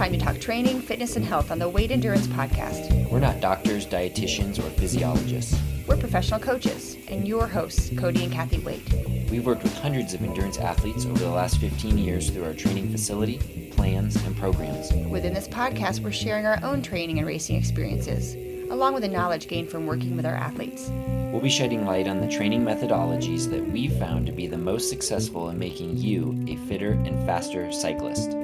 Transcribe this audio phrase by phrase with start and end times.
[0.00, 3.10] time to talk training, fitness, and health on the Waite Endurance Podcast.
[3.10, 5.60] We're not doctors, dietitians, or physiologists.
[5.86, 8.94] We're professional coaches and your hosts, Cody and Kathy Waite.
[9.30, 12.90] We've worked with hundreds of endurance athletes over the last 15 years through our training
[12.90, 14.90] facility, plans, and programs.
[15.10, 18.36] Within this podcast, we're sharing our own training and racing experiences,
[18.70, 20.88] along with the knowledge gained from working with our athletes.
[21.30, 24.88] We'll be shedding light on the training methodologies that we've found to be the most
[24.88, 28.34] successful in making you a fitter and faster cyclist.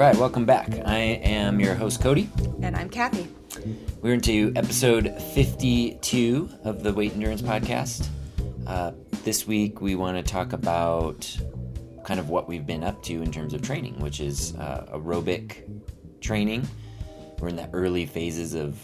[0.00, 0.70] Right, welcome back.
[0.86, 2.30] I am your host, Cody.
[2.62, 3.28] And I'm Kathy.
[4.00, 8.08] We're into episode 52 of the Waite Endurance Podcast.
[8.66, 8.92] Uh,
[9.24, 11.30] this week, we want to talk about
[12.02, 15.68] kind of what we've been up to in terms of training, which is uh, aerobic
[16.22, 16.66] training.
[17.38, 18.78] We're in the early phases of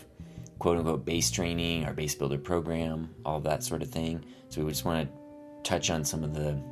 [0.59, 4.23] quote unquote base training, our base builder program, all that sort of thing.
[4.51, 6.63] So, we just want to touch on some of the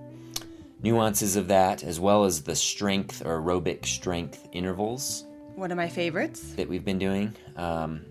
[0.89, 5.25] nuances of that, as well as the strength or aerobic strength intervals
[5.57, 6.41] One of my favorites.
[6.57, 7.35] that we've been doing.
[7.57, 8.03] Um,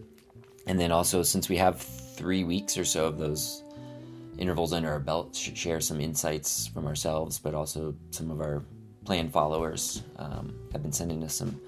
[0.65, 3.63] and then also, since we have three weeks or so of those
[4.39, 8.63] intervals under our belt, sh- share some insights from ourselves, but also some of our
[9.05, 11.59] plan followers um, have been sending us some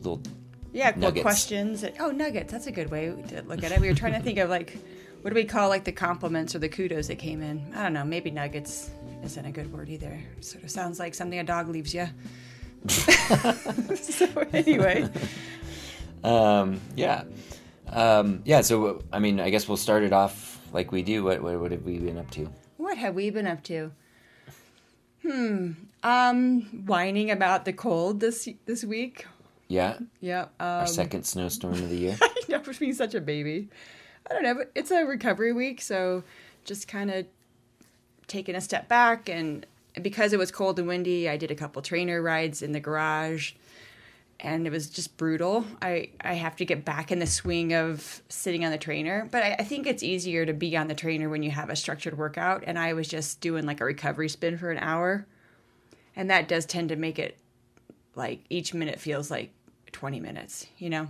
[0.00, 0.20] little.
[0.72, 1.22] Yeah, cool Nuggets.
[1.22, 1.84] questions.
[2.00, 2.50] Oh, nuggets.
[2.50, 3.80] That's a good way to look at it.
[3.80, 4.76] We were trying to think of like,
[5.20, 7.62] what do we call like the compliments or the kudos that came in?
[7.76, 8.04] I don't know.
[8.04, 8.90] Maybe nuggets
[9.22, 10.18] isn't a good word either.
[10.40, 12.06] Sort of sounds like something a dog leaves you.
[12.88, 15.08] so anyway,
[16.24, 17.24] Um, yeah.
[17.88, 21.22] Um, yeah, so, I mean, I guess we'll start it off like we do.
[21.24, 22.50] What, what, what have we been up to?
[22.78, 23.92] what have we been up to?
[25.22, 25.72] Hmm.
[26.02, 29.26] Um, whining about the cold this this week.
[29.68, 30.42] Yeah, Yeah.
[30.58, 32.18] Um, our second snowstorm of the year.
[32.22, 33.68] I know, for being such a baby.
[34.28, 36.24] I don't know, but it's a recovery week, so
[36.64, 37.26] just kind of
[38.32, 39.28] taking a step back.
[39.28, 39.64] And
[40.00, 43.52] because it was cold and windy, I did a couple trainer rides in the garage,
[44.40, 45.64] and it was just brutal.
[45.80, 49.42] I, I have to get back in the swing of sitting on the trainer, but
[49.42, 52.18] I, I think it's easier to be on the trainer when you have a structured
[52.18, 52.64] workout.
[52.66, 55.26] And I was just doing like a recovery spin for an hour,
[56.16, 57.36] and that does tend to make it
[58.14, 59.52] like each minute feels like
[59.92, 61.08] 20 minutes, you know?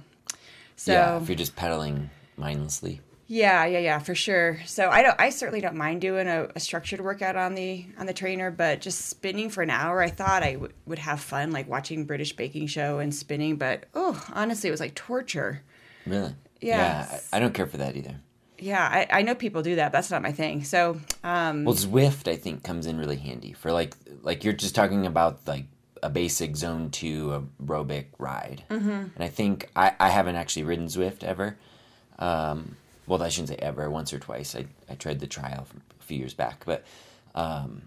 [0.77, 3.01] So yeah, if you're just pedaling mindlessly.
[3.33, 4.61] Yeah, yeah, yeah, for sure.
[4.67, 8.05] So I don't, I certainly don't mind doing a, a structured workout on the on
[8.05, 11.51] the trainer, but just spinning for an hour, I thought I w- would have fun,
[11.51, 13.57] like watching British baking show and spinning.
[13.57, 15.63] But oh, honestly, it was like torture.
[16.05, 16.35] Really?
[16.61, 16.77] Yeah.
[16.77, 18.17] Yeah, I, I don't care for that either.
[18.59, 19.93] Yeah, I, I know people do that.
[19.93, 20.63] But that's not my thing.
[20.63, 24.75] So um, Well, Zwift I think comes in really handy for like like you're just
[24.75, 25.65] talking about like
[26.03, 28.91] a basic zone two aerobic ride, mm-hmm.
[28.91, 31.57] and I think I, I haven't actually ridden Zwift ever.
[32.19, 32.77] Um,
[33.07, 33.91] well, I shouldn't say ever.
[33.91, 35.67] Once or twice, I I tried the trial
[36.01, 36.85] a few years back, but
[37.35, 37.83] um,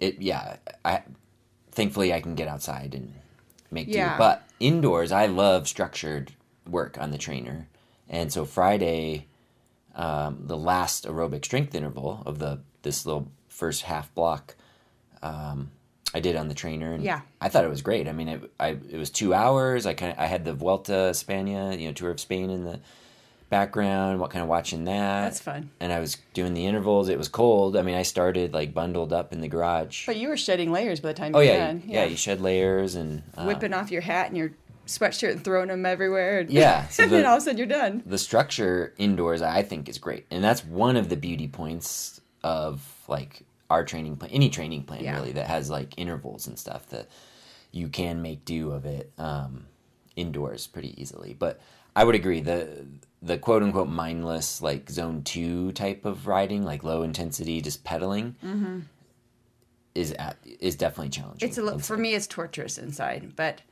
[0.00, 1.02] it yeah, I
[1.70, 3.12] thankfully I can get outside and
[3.70, 4.12] make Yeah.
[4.14, 4.18] do.
[4.18, 6.32] But indoors, I love structured
[6.68, 7.68] work on the trainer,
[8.08, 9.26] and so Friday
[9.94, 14.54] um, the last aerobic strength interval of the this little first half block
[15.22, 15.70] um,
[16.14, 17.22] I did on the trainer and Yeah.
[17.40, 18.06] I thought it was great.
[18.06, 19.86] I mean it I it was 2 hours.
[19.86, 22.80] I kind of I had the Vuelta España, you know, Tour of Spain in the
[23.48, 25.22] background, what kind of watching that.
[25.22, 25.70] That's fun.
[25.80, 27.08] And I was doing the intervals.
[27.08, 27.76] It was cold.
[27.76, 30.06] I mean, I started like bundled up in the garage.
[30.06, 31.82] but you were shedding layers by the time oh you yeah, done.
[31.86, 34.52] yeah, you shed layers and uh, whipping off your hat and your
[34.86, 36.40] sweatshirt and throwing them everywhere.
[36.40, 38.02] And, Yeah, so and then the- all of a sudden you're done.
[38.06, 40.26] the structure indoors I think is great.
[40.30, 45.02] And that's one of the beauty points of like our training plan, any training plan
[45.04, 45.16] Yeah.
[45.16, 47.08] really that has like intervals and stuff that
[47.72, 49.66] you can make do of it um,
[50.14, 51.34] indoors pretty easily.
[51.38, 51.60] But
[51.96, 52.86] I would agree the
[53.22, 58.36] the quote unquote mindless like zone two type of riding, like low intensity, just pedaling,
[59.94, 61.48] is at, is definitely challenging.
[61.48, 61.68] Mm-hmm.
[61.68, 63.32] It's a for me, it's torturous inside.
[63.34, 63.62] But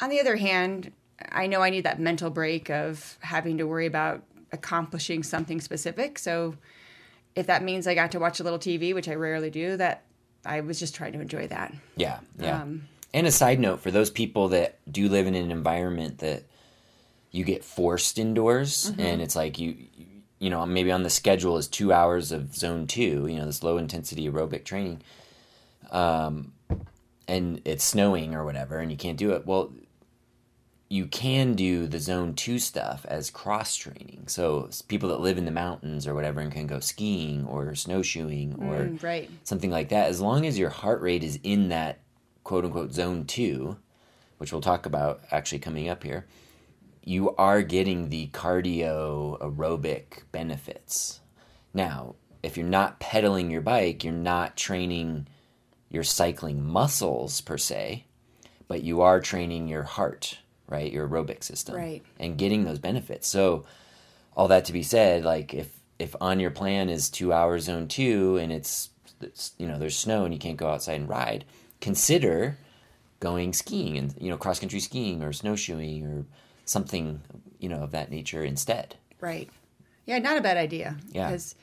[0.00, 0.92] on the other hand,
[1.30, 4.22] I know I need that mental break of having to worry about
[4.52, 6.18] accomplishing something specific.
[6.18, 6.56] So
[7.34, 10.04] if that means I got to watch a little TV, which I rarely do, that
[10.44, 11.74] I was just trying to enjoy that.
[11.96, 12.62] Yeah, yeah.
[12.62, 16.44] Um, and a side note for those people that do live in an environment that
[17.30, 19.00] you get forced indoors, Mm-hmm.
[19.00, 19.76] and it's like you,
[20.38, 23.62] you, know, maybe on the schedule is two hours of zone two, you know, this
[23.62, 25.02] low intensity aerobic training,
[25.90, 26.52] um,
[27.26, 29.46] and it's snowing or whatever, and you can't do it.
[29.46, 29.72] Well,
[30.90, 34.24] you can do the zone two stuff as cross training.
[34.26, 38.54] So people that live in the mountains or whatever and can go skiing or snowshoeing
[38.54, 39.30] or Mm, right.
[39.44, 41.98] something like that, as long as your heart rate is in that
[42.42, 43.76] quote unquote zone two,
[44.38, 46.24] which we'll talk about actually coming up here,
[47.04, 51.20] you are getting the cardio aerobic benefits.
[51.72, 55.26] Now, if you're not pedaling your bike, you're not training
[55.90, 58.04] your cycling muscles per se,
[58.68, 60.92] but you are training your heart, right?
[60.92, 61.74] Your aerobic system.
[61.74, 62.02] Right.
[62.20, 63.26] And getting those benefits.
[63.26, 63.64] So
[64.36, 65.68] all that to be said, like if
[65.98, 68.90] if on your plan is 2 hours zone 2 and it's,
[69.20, 71.44] it's you know, there's snow and you can't go outside and ride,
[71.80, 72.56] consider
[73.20, 76.24] going skiing and you know cross country skiing or snowshoeing or
[76.68, 77.22] something
[77.58, 78.96] you know of that nature instead.
[79.20, 79.48] Right.
[80.06, 80.96] Yeah, not a bad idea.
[81.12, 81.28] Yeah.
[81.28, 81.54] Because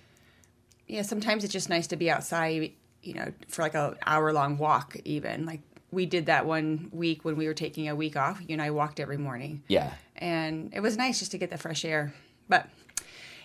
[0.87, 2.71] yeah, sometimes it's just nice to be outside,
[3.01, 5.45] you know, for like a hour long walk even.
[5.45, 5.61] Like
[5.91, 8.41] we did that one week when we were taking a week off.
[8.41, 9.63] You and I walked every morning.
[9.67, 9.93] Yeah.
[10.15, 12.13] And it was nice just to get the fresh air.
[12.47, 12.67] But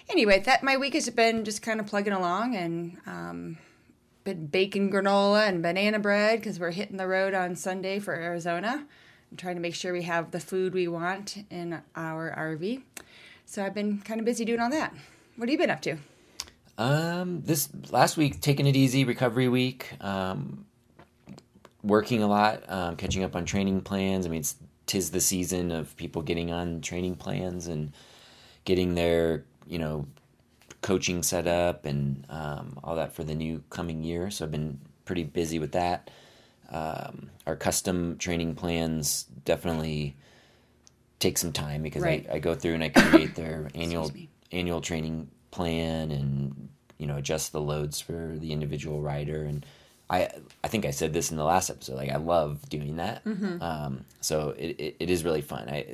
[0.09, 3.59] anyway, that my week has been just kind of plugging along and um
[4.25, 8.87] been baking granola and banana bread because we're hitting the road on Sunday for Arizona.
[9.31, 12.83] I'm trying to make sure we have the food we want in our RV.
[13.47, 14.95] So I've been kind of busy doing all that.
[15.37, 15.97] What have you been up to?
[16.79, 19.91] Um, this last week, taking it easy, recovery week.
[20.01, 20.67] Um,
[21.83, 24.27] working a lot, um, catching up on training plans.
[24.27, 24.57] I mean, it's
[24.87, 27.93] tis the season of people getting on training plans and
[28.65, 30.07] getting their you know
[30.83, 34.31] coaching set up and um, all that for the new coming year.
[34.31, 36.11] So I've been pretty busy with that.
[36.71, 40.17] Um, our custom training plans definitely
[41.19, 42.27] take some time because Right.
[42.31, 44.11] I, I go through and I create their annual
[44.53, 46.69] annual training plan and
[46.99, 49.43] you know adjust the loads for the individual rider.
[49.45, 49.67] And
[50.09, 50.29] I
[50.63, 53.23] I think I said this in the last episode like I love doing that.
[53.61, 55.69] Um, so it, it, it is really fun.
[55.69, 55.87] I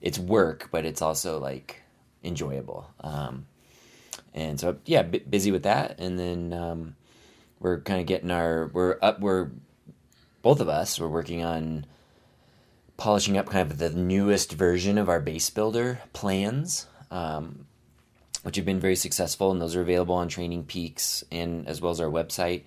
[0.00, 1.82] it's work but it's also like
[2.22, 2.88] enjoyable.
[3.00, 3.46] Um,
[4.32, 5.98] and so yeah bu busy with that.
[5.98, 6.96] And then um,
[7.60, 9.50] we're kind of getting our we're up we're
[10.44, 11.84] both of us we're working on
[12.96, 17.66] polishing up kind of the newest version of our base builder plans um,
[18.44, 21.90] which have been very successful and those are available on training peaks and as well
[21.90, 22.62] as our website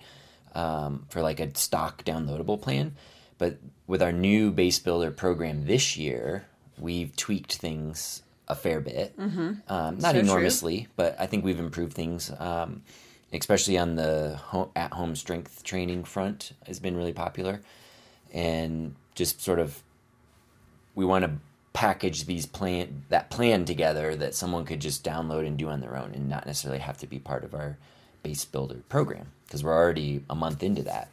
[0.54, 2.96] um, for like a stock downloadable plan.
[3.38, 6.46] But with our new base builder program this year
[6.78, 9.14] we've tweaked things a fair bit.
[9.18, 10.20] Um, not So true.
[10.20, 12.30] enormously but i think we've improved things.
[12.38, 12.82] Um,
[13.32, 17.60] especially on the home, at-home strength training front has been really popular
[18.32, 19.82] and just sort of
[20.94, 21.30] we want to
[21.72, 25.96] package these plan that plan together that someone could just download and do on their
[25.96, 27.76] own and not necessarily have to be part of our
[28.22, 31.08] base builder program because we're already a month into that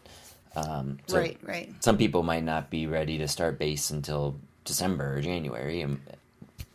[0.56, 1.72] um, so right, right.
[1.84, 6.00] some people might not be ready to start base until december or january and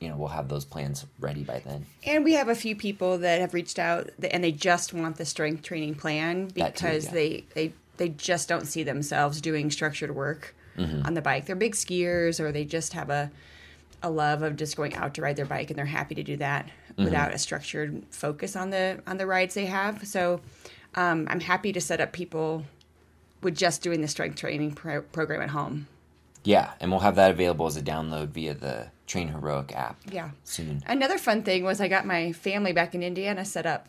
[0.00, 3.19] you know we'll have those plans ready by then And we have a few people
[3.19, 7.05] that have reached out and they just want the strength training plan That too, because
[7.06, 7.12] yeah.
[7.12, 11.05] they, they they just don't see themselves doing structured work Mm-hmm.
[11.05, 11.44] on the bike.
[11.47, 13.31] They're big skiers or they just have a
[14.02, 16.37] a love of just going out to ride their bike and they're happy to do
[16.38, 17.05] that Mm-hmm.
[17.05, 20.06] without a structured focus on the on the rides they have.
[20.06, 20.41] So
[20.94, 22.64] um, I'm happy to set up people
[23.43, 25.87] with just doing the strength training pro- program at home.
[26.44, 30.31] Yeah and we'll have that available as a download via the train heroic app Yeah.
[30.44, 33.88] soon Another fun thing was I got my family back in Indiana set up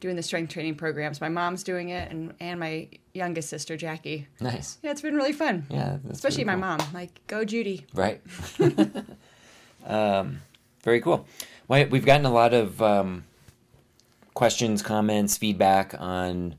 [0.00, 1.20] doing the strength training programs.
[1.20, 4.28] My mom's doing it, and and my youngest sister Jackie.
[4.40, 5.66] nice Yeah, it's been really fun.
[5.70, 6.86] yeah especially really my mom.
[6.94, 7.84] Like, go Judy.
[7.94, 8.20] Right.
[9.86, 10.42] um,
[10.82, 11.26] very cool.
[11.66, 13.24] Well, we've gotten a lot of um,
[14.34, 16.54] questions, comments, feedback on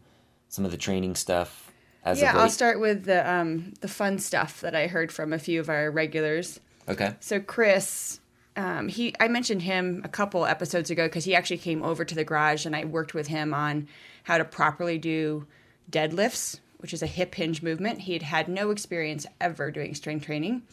[0.50, 1.69] some of the training stuff.
[2.10, 5.40] As yeah, I'll start with the um the fun stuff that I heard from a
[5.40, 6.60] few of our regulars.
[6.88, 7.14] Okay.
[7.20, 8.20] So Chris,
[8.56, 12.16] um, he I mentioned him a couple episodes ago because he actually came over to
[12.16, 13.88] the garage and I worked with him on
[14.24, 15.46] how to properly do
[15.92, 18.02] deadlifts, which is a hip hinge movement.
[18.02, 20.64] He had had no experience ever doing strength training.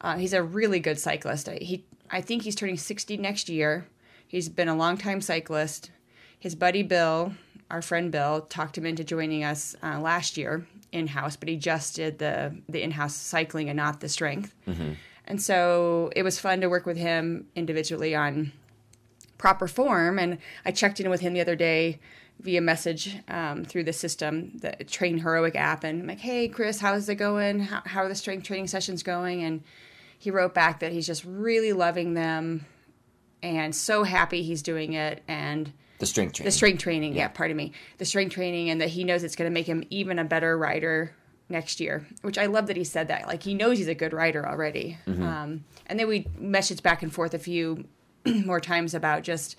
[0.00, 1.48] Uh, he's a really good cyclist.
[1.48, 3.86] I- He I think he's turning sixty next year.
[4.28, 5.90] He's been a longtime cyclist.
[6.38, 7.32] His buddy Bill,
[7.70, 10.66] our friend Bill, talked him into joining us uh, last year
[10.96, 14.54] in house, but he just did the the in house cycling and not the strength.
[15.26, 18.52] And so it was fun to work with him individually on
[19.38, 20.18] proper form.
[20.18, 21.98] And I checked in with him the other day
[22.40, 25.84] via message um, through the system, the Train Heroic app.
[25.84, 27.60] And I'm like, hey, Chris, how's it going?
[27.60, 29.42] How, how are the strength training sessions going?
[29.42, 29.62] And
[30.18, 32.64] he wrote back that he's just really loving them
[33.42, 35.22] and so happy he's doing it.
[35.28, 36.46] And The strength training.
[36.46, 37.28] the strength training, yeah.
[37.28, 37.72] pardon me.
[37.98, 40.56] The strength training, and that he knows it's going to make him even a better
[40.58, 41.14] rider
[41.48, 43.26] next year, which I love that he said that.
[43.26, 44.98] Like, he knows he's a good rider already.
[45.06, 47.84] Um, and then we messaged back and forth a few
[48.24, 49.56] more times about just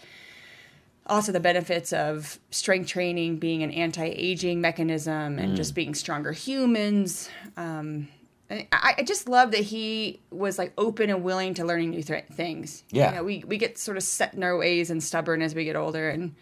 [1.05, 7.29] also the benefits of strength training being an anti-aging mechanism and just being stronger humans
[7.55, 8.09] um,
[8.49, 12.25] I, I just love that he was like open and willing to learning new th-
[12.31, 13.09] things Yeah.
[13.09, 15.65] you know, we, we get sort of set in our ways and stubborn as we
[15.65, 16.33] get older and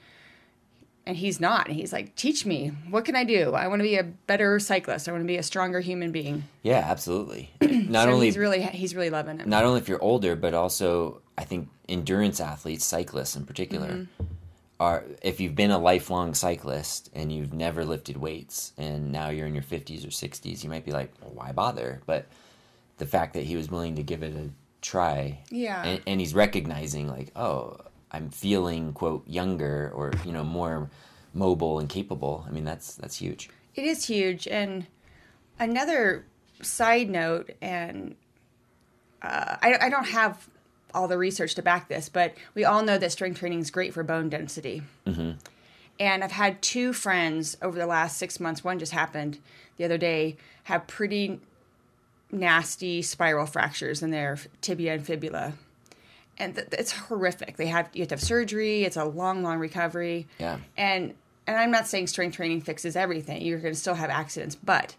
[1.07, 1.67] and he's not.
[1.67, 2.69] And he's like, teach me.
[2.89, 3.53] What can I do?
[3.53, 5.07] I want to be a better cyclist.
[5.07, 6.45] I want to be a stronger human being.
[6.63, 7.51] Yeah, absolutely.
[7.62, 9.45] Not so only he's really he's really loving it.
[9.45, 14.24] not only if you're older, but also I think endurance athletes, cyclists in particular, Mm-hmm.
[14.79, 19.48] Are if you've been a lifelong cyclist and you've never lifted weights and now you're
[19.48, 22.01] in your 50s or 60s, you might be like, well, why bother?
[22.05, 22.25] But
[22.98, 24.50] the fact that he was willing to give it a
[24.82, 25.84] try, Yeah.
[25.84, 27.77] and, and he's recognizing like, oh,
[28.12, 30.89] I'm feeling quote younger or you know more
[31.34, 32.46] mobile and capable.
[32.48, 33.50] I mean, that's that's huge.
[33.75, 34.48] It is huge.
[34.48, 34.86] And
[35.60, 36.25] another
[36.62, 38.15] side note, and
[39.22, 40.48] uh, I, I don't have
[40.96, 43.94] all the research to back this, but we all know that strength training is great
[43.94, 44.82] for bone density.
[45.06, 45.32] Mm-hmm.
[46.00, 49.40] And I've had two friends over the last six months, one just happened
[49.78, 51.40] the other day, have pretty
[52.32, 55.54] nasty spiral fractures in their tibia and fibula.
[56.38, 57.56] And th- it's horrific.
[57.56, 58.84] They have you have to have surgery.
[58.84, 60.28] It's a long, long recovery.
[60.38, 60.58] Yeah.
[60.75, 61.14] And
[61.48, 63.42] and I'm not saying strength training fixes everything.
[63.42, 64.96] You're going to still have accidents, but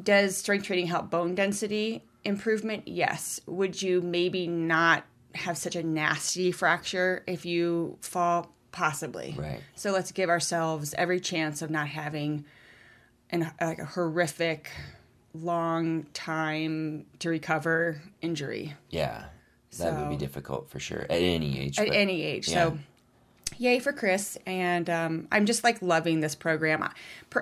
[0.00, 2.86] does strength training help bone density improvement?
[2.86, 3.40] Yes.
[3.46, 5.04] Would you maybe not
[5.34, 8.52] have such a nasty fracture if you fall?
[8.70, 9.34] Possibly.
[9.36, 9.60] Right.
[9.74, 12.44] So let's give ourselves every chance of not having
[13.30, 14.70] an like a horrific,
[15.34, 19.24] long time to recover injury Yeah,
[19.78, 21.78] that would be difficult for sure at any age.
[21.78, 22.48] at but- any age.
[22.48, 22.54] yeah.
[22.70, 22.78] So,
[23.56, 26.86] yay for Chris, and um, I'm just like loving this program.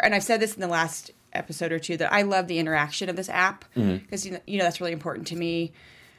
[0.03, 3.09] And I've said this in the last episode or two that I love the interaction
[3.09, 3.97] of this app Mm-hmm.
[3.99, 5.73] because you, know, you know that's really important to me.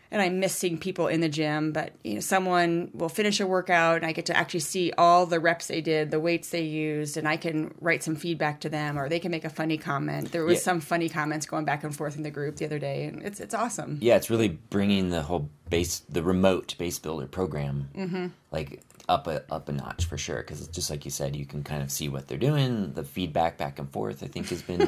[0.09, 3.47] And I miss seeing people in the gym, but you know, someone will finish a
[3.47, 6.61] workout, and I get to actually see all the reps they did, the weights they
[6.63, 9.77] used, and I can write some feedback to them, or they can make a funny
[9.77, 10.31] comment.
[10.31, 10.61] There was Yeah.
[10.61, 13.39] some funny comments going back and forth in the group the other day, and it's
[13.39, 13.97] it's awesome.
[14.01, 18.27] yeah, it's really bringing the whole base, the remote base builder program, Mm-hmm.
[18.51, 20.37] like up a up a notch for sure.
[20.37, 22.93] Because it's just like you said, you can kind of see what they're doing.
[22.93, 24.79] The feedback back and forth, I think, has been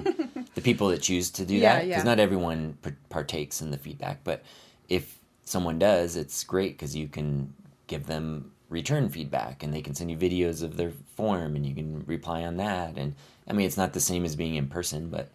[0.55, 1.85] the people that choose to do Yeah, that.
[1.87, 2.03] Because yeah.
[2.03, 2.77] not everyone
[3.09, 4.43] partakes in the feedback, but
[4.89, 7.53] if someone does, it's great because you can
[7.87, 11.73] give them return feedback and they can send you videos of their form and you
[11.73, 12.97] can reply on that.
[12.97, 13.15] And
[13.47, 15.29] I mean, it's not the same as being in person, but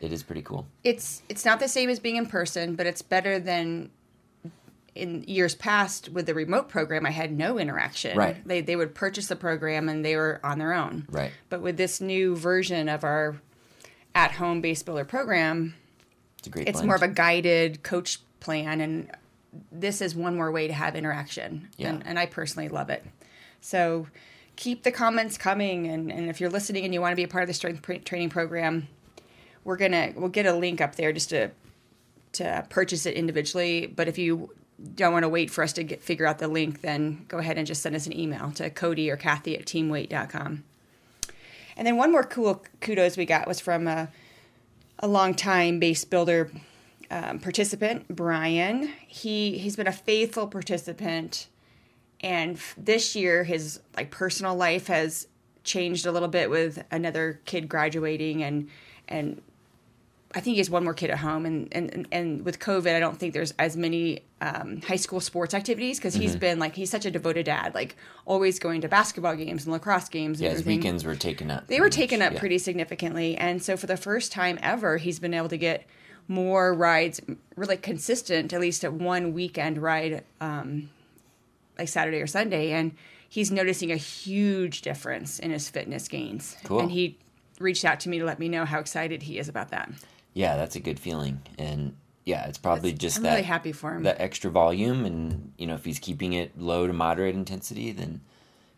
[0.00, 0.66] it is pretty cool.
[0.82, 3.90] it's it's not the same as being in person, but it's better than
[4.94, 7.06] in years past with the remote program.
[7.06, 8.16] I had no interaction.
[8.18, 8.46] Right.
[8.46, 11.06] They they would purchase the program and they were on their own.
[11.08, 11.30] Right.
[11.50, 13.36] But with this new version of our
[14.14, 15.74] at home base builder program,
[16.38, 16.68] It's a great.
[16.68, 19.10] it's more of a guided coach plan and
[19.70, 21.68] this is one more way to have interaction.
[21.76, 21.90] Yeah.
[21.90, 23.04] and, and i personally love it.
[23.60, 24.06] So
[24.56, 27.28] keep the comments coming and, and if you're listening and you want to be a
[27.28, 28.88] part of the strength training program
[29.64, 31.50] we're gonna we'll get a link up there just to
[32.32, 33.86] to purchase it individually.
[33.86, 34.50] But if you
[34.94, 37.56] don't want to wait for us to get figure out the link then go ahead
[37.56, 40.64] and just send us an email to cody or kathy at teamwaite.com
[41.76, 44.08] and then one more cool kudos we got was from a,
[44.98, 46.50] a long time base builder
[47.12, 48.88] um, participant, Brian.
[49.06, 51.48] He he's been a faithful participant,
[52.20, 55.28] and f- this year his like personal life has
[55.64, 58.68] changed a little bit with another kid graduating, and
[59.08, 59.42] and
[60.34, 63.00] I think he has one more kid at home, and and and, with COVID, I
[63.00, 66.22] don't think there's as many um, high school sports activities because Mm-hmm.
[66.22, 69.72] he's been like he's such a devoted dad, like always going to basketball games and
[69.74, 70.40] lacrosse games.
[70.40, 71.66] And Yeah, his weekends were taken up.
[71.66, 72.40] they were pretty taken much, up yeah.
[72.40, 75.86] pretty significantly and so for the first time ever he's been able to get
[76.28, 77.20] more rides
[77.56, 80.88] really consistent at least at one weekend ride um,
[81.78, 82.94] like saturday or sunday and
[83.32, 86.54] he's noticing a huge difference in his fitness gains.
[86.64, 86.80] Cool.
[86.80, 87.16] and he
[87.58, 89.90] reached out to me to let me know how excited he is about that.
[90.34, 93.94] Yeah, that's a good feeling, and yeah, it's probably just i'm that really happy for
[93.94, 94.02] him.
[94.02, 98.20] that extra volume, and you know, if he's keeping it low to moderate intensity, then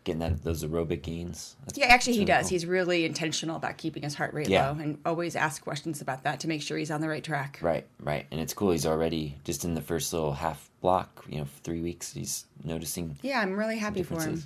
[0.05, 1.57] getting that those aerobic gains.
[1.65, 2.49] That's, yeah actually he does cool.
[2.51, 4.69] he's really intentional about keeping his heart rate Yeah.
[4.69, 7.59] low and always ask questions about that to make sure he's on the right track
[7.61, 8.71] Right, right, and it's cool.
[8.71, 12.13] He's already just in the first little half block, you know, three weeks.
[12.13, 14.43] He's noticing yeah i'm really happy for him.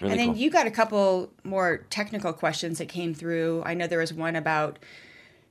[0.00, 0.36] Really and then cool.
[0.36, 3.62] you got a couple more technical questions that came through.
[3.64, 4.78] I know there was one about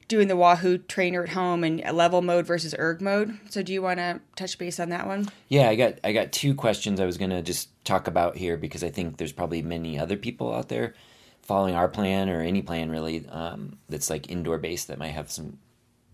[0.08, 3.38] doing the Wahoo trainer at home and level mode versus erg mode.
[3.50, 5.30] So do you want to touch base on that one?
[5.50, 8.84] Yeah, I got I got two questions I was gonna just talk about here because
[8.84, 10.94] I think there's probably many other people out there
[11.42, 15.30] following our plan or any plan really um, that's like indoor based that might have
[15.30, 15.60] some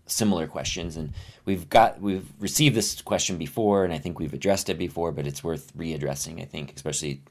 [0.06, 1.12] similar questions and
[1.44, 5.24] we've got we've received this question before and I think we've addressed it before but
[5.24, 7.22] it's worth readdressing I think especially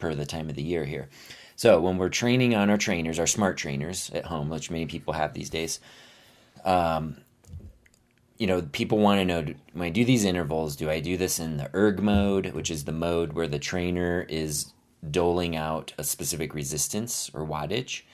[0.00, 1.08] per the time of the year here.
[1.60, 5.12] So when we're training on our trainers, our smart trainers at home, which many people
[5.12, 5.78] have these days,
[8.38, 11.38] you know, people want to know when I do these intervals, do I do this
[11.38, 14.72] in the erg mode, which is the mode where the trainer is
[15.10, 18.04] doling out a specific resistance or wattage,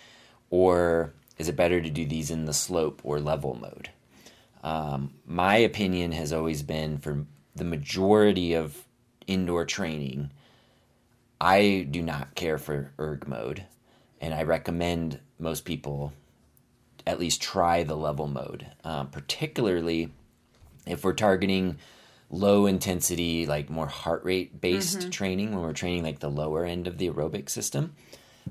[0.50, 3.90] or is it better to do these in the slope or level mode?
[4.64, 7.24] Um, my opinion has always been for
[7.54, 8.88] the majority of
[9.28, 10.32] indoor training,
[11.40, 13.64] I do not care for erg mode,
[14.20, 16.12] and I recommend most people
[17.06, 20.12] at least try the level mode, um, particularly
[20.86, 21.78] if we're targeting
[22.30, 25.10] low intensity, like more heart rate based mm-hmm.
[25.10, 27.94] training, when we're training like the lower end of the aerobic system.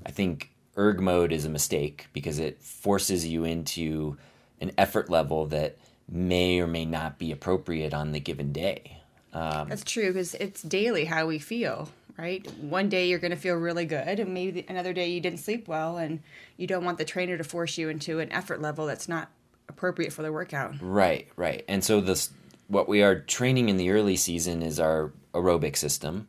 [0.05, 4.17] I think erg mode is a mistake because it forces you into
[4.61, 5.77] an effort level that
[6.07, 8.99] may or may not be appropriate on the given day.
[9.33, 12.45] Um, That's true because it's daily how we feel, right?
[12.61, 15.67] One day you're going to feel really good, and maybe another day you didn't sleep
[15.67, 16.21] well, and
[16.57, 19.29] you don't want the trainer to force you into an effort level that's not
[19.69, 20.75] appropriate for the workout.
[20.81, 21.63] Right, right.
[21.67, 22.31] And so this,
[22.67, 26.27] what we are training in the early season is our aerobic system.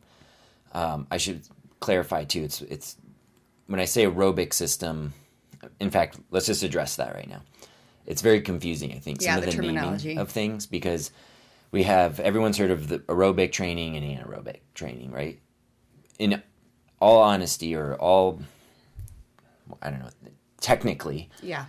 [0.73, 1.41] Um, I should
[1.79, 2.43] clarify too.
[2.43, 2.97] It's it's
[3.67, 5.13] when I say aerobic system.
[5.79, 7.41] In fact, let's just address that right now
[8.07, 8.93] it's very confusing.
[8.93, 11.11] I think some yeah, of the, the naming of things because
[11.71, 15.39] we have everyone's heard of the aerobic training and anaerobic training, right?
[16.19, 16.41] In
[16.99, 18.41] all honesty, or all
[19.81, 20.09] I don't know,
[20.59, 21.65] technically, yeah.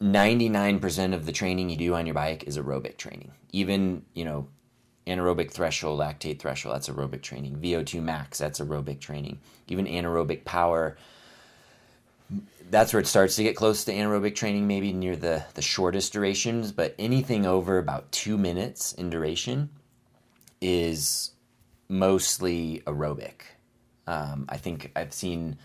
[0.00, 3.32] 99% of the training you do on your bike is aerobic training.
[3.52, 4.48] Even, you know,
[5.06, 7.56] anaerobic threshold, lactate threshold, that's aerobic training.
[7.56, 9.38] VO2 max, that's aerobic training.
[9.68, 10.96] Even anaerobic power,
[12.70, 16.12] that's where it starts to get close to anaerobic training, maybe near the, the shortest
[16.12, 19.68] durations, but anything over about two minutes in duration
[20.62, 21.32] is
[21.90, 23.42] mostly aerobic.
[24.06, 25.58] Um, I think I've seen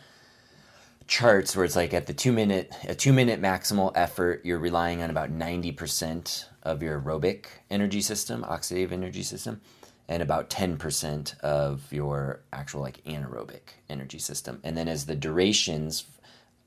[1.07, 5.01] charts where it's like at the two minute a two minute maximal effort, you're relying
[5.01, 9.61] on about ninety percent of your aerobic energy system, oxidative energy system,
[10.07, 14.59] and about ten percent of your actual like anaerobic energy system.
[14.63, 16.05] And then as the durations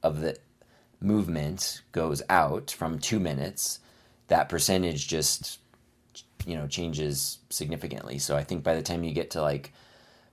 [0.02, 0.37] of the
[1.00, 3.80] movement goes out from two minutes,
[4.28, 5.59] that percentage just
[6.48, 8.18] you know changes significantly.
[8.18, 9.72] So I think by the time you get to like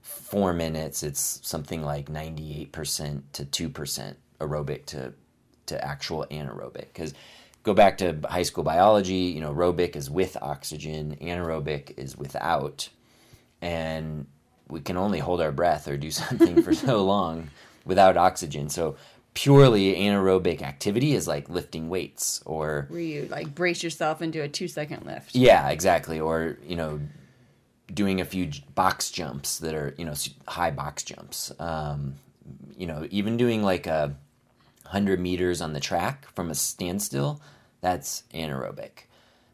[0.02, 5.14] four minutes, it's something like ninety eight percent to two percent aerobic to
[5.66, 6.88] to actual anaerobic.
[6.94, 7.14] Because
[7.64, 12.88] go back to high school biology, you know, aerobic is with oxygen, anaerobic is without,
[13.62, 14.26] and
[14.70, 17.50] we can only hold our breath or do something for so long
[17.84, 18.70] without oxygen.
[18.70, 18.96] So
[19.36, 24.42] purely anaerobic activity is like lifting weights or where you like brace yourself and do
[24.42, 25.36] a two second lift.
[25.36, 26.20] Yeah, exactly.
[26.20, 27.00] Or you know,
[27.94, 30.14] doing a few box jumps that are you know
[30.48, 31.52] high box jumps.
[31.60, 32.16] Um,
[32.76, 34.16] you know, even doing like a
[34.86, 37.42] hundred meters on the track from a standstill,
[37.82, 39.06] that's anaerobic.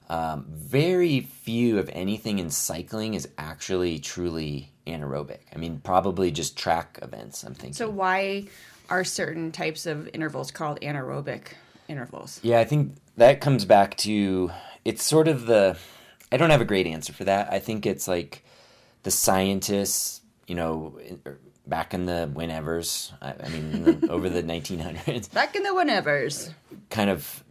[0.09, 5.39] Um, very few of anything in cycling is actually truly anaerobic.
[5.55, 7.43] I mean, probably just track events.
[7.43, 7.73] I'm thinking.
[7.73, 8.47] So why
[8.91, 11.53] are certain types of intervals called anaerobic
[11.87, 12.39] intervals?
[12.43, 14.51] Yeah, I think that comes back to
[14.85, 15.77] it's sort of the
[16.31, 17.51] I don't have a great answer for that.
[17.51, 18.43] I think it's like
[19.03, 25.33] the scientists, you know, er, back in the whenevers, I, I mean, over the 1900s.
[25.33, 26.53] Back in the whenevers.
[26.89, 27.43] Kind of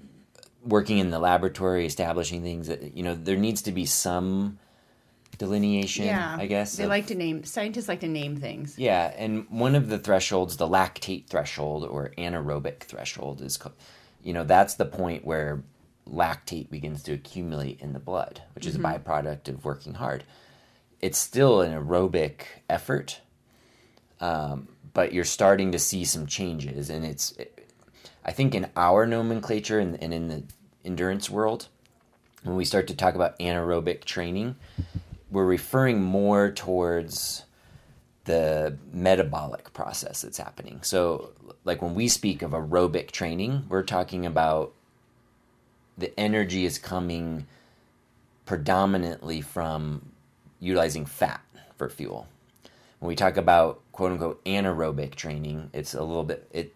[0.62, 4.58] working in the laboratory, establishing things that, you know, there needs to be some
[5.38, 6.04] delineation.
[6.04, 8.78] Yeah, I guess they of, like to name scientists like to name things.
[8.78, 13.58] Yeah, and one of the thresholds, the lactate threshold or anaerobic threshold, is
[14.22, 15.62] you know that's the point where
[16.08, 18.86] lactate begins to accumulate in the blood, which is mm-hmm.
[18.86, 20.24] a byproduct of working hard.
[21.00, 23.20] It's still an aerobic effort,
[24.20, 27.34] um, but you're starting to see some changes, and it's.
[28.22, 30.42] I think in our nomenclature and, and in the
[30.84, 31.68] endurance world,
[32.42, 34.56] when we start to talk about anaerobic training,
[35.30, 37.44] we're referring more towards
[38.24, 40.80] the metabolic process that's happening.
[40.82, 41.32] So,
[41.64, 44.72] like when we speak of aerobic training, we're talking about
[45.96, 47.46] the energy is coming
[48.46, 50.12] predominantly from
[50.58, 51.40] utilizing fat
[51.76, 52.26] for fuel.
[52.98, 56.74] When we talk about quote unquote anaerobic training, it's a little bit it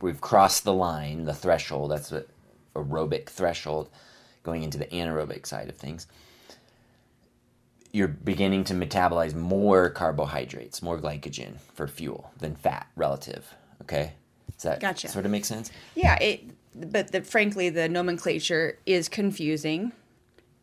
[0.00, 2.26] we've crossed the line, the threshold, that's the
[2.74, 3.88] aerobic threshold
[4.42, 6.06] going into the anaerobic side of things
[7.92, 13.54] you're beginning to metabolize more carbohydrates, more glycogen for fuel than fat relative.
[13.82, 14.12] Okay,
[14.52, 15.08] does that gotcha.
[15.08, 15.70] sort of make sense?
[15.94, 16.44] Yeah, it.
[16.74, 19.92] But the, frankly, the nomenclature is confusing,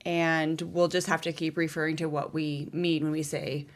[0.05, 3.67] and we'll just have to keep referring to what we mean when we say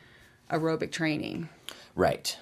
[0.50, 1.50] aerobic training.
[1.96, 2.36] Right,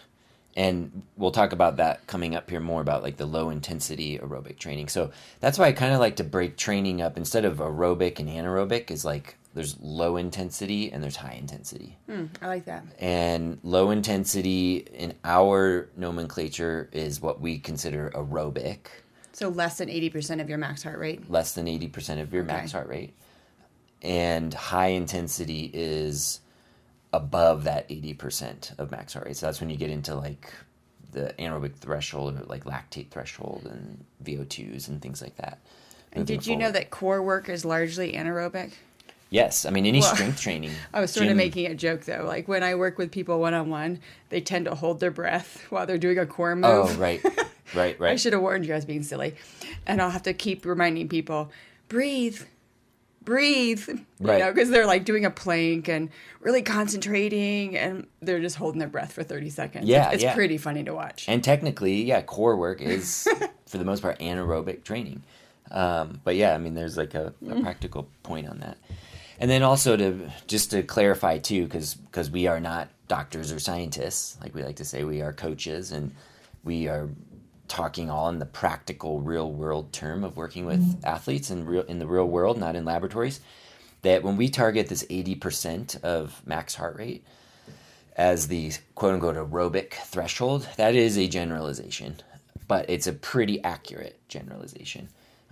[0.56, 4.58] and we'll talk about that coming up here more about like the low intensity aerobic
[4.60, 4.90] training.
[4.90, 8.28] So that's why I kind of like to break training up instead of aerobic and
[8.28, 11.98] anaerobic is like there's low intensity and there's high intensity.
[12.10, 12.84] Mm, I like that.
[13.00, 18.88] And low intensity in our nomenclature is what we consider aerobic,
[19.34, 21.30] So less than 80% of your max heart rate.
[21.30, 23.14] less than 80% of your max heart rate.
[24.02, 26.40] And high intensity is
[27.14, 29.38] above that 80% of max heart rate.
[29.38, 30.52] So that's when you get into like
[31.12, 35.60] the anaerobic threshold or like lactate threshold and VO2s and things like that.
[36.14, 38.72] And did you know that core work is largely anaerobic?
[39.30, 39.66] Yes.
[39.66, 40.72] I mean, any Well, strength training.
[40.94, 42.26] I was sort of making a joke though.
[42.26, 45.66] Like when I work with people one on one, they tend to hold their breath
[45.70, 46.66] while they're doing a core oh, move.
[46.66, 47.22] Oh, right.
[47.74, 48.12] Right, right.
[48.12, 49.36] I should have warned you I was being silly.
[49.88, 51.52] And I'll have to keep reminding people,
[51.88, 52.42] breathe,
[53.24, 53.88] breathe.
[53.88, 54.40] You Right.
[54.40, 58.88] know, because they're like doing a plank and really concentrating and they're just holding their
[58.90, 59.86] breath for 30 seconds.
[59.86, 60.34] Yeah, It's yeah.
[60.36, 61.26] pretty funny to watch.
[61.28, 63.28] And technically, yeah, core work is
[63.68, 65.24] for the most part anaerobic training.
[65.72, 68.78] Um, but yeah, I mean, there's like a, a practical point on that.
[69.40, 73.60] And then also to just to clarify too, because because we are not doctors or
[73.60, 76.14] scientists, like we like to say, we are coaches, and
[76.64, 77.10] we are
[77.72, 82.00] talking all in the practical, real world term of working with athletes in real in
[82.00, 83.40] the real world, not in laboratories.
[84.02, 87.24] That when we target this eighty percent of max heart rate,
[88.18, 92.18] as the quote unquote aerobic threshold, that is a generalization,
[92.68, 95.08] but it's a pretty accurate generalization.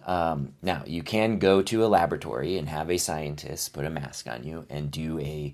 [0.05, 4.27] Um, now, you can go to a laboratory and have a scientist put a mask
[4.27, 5.53] on you and do a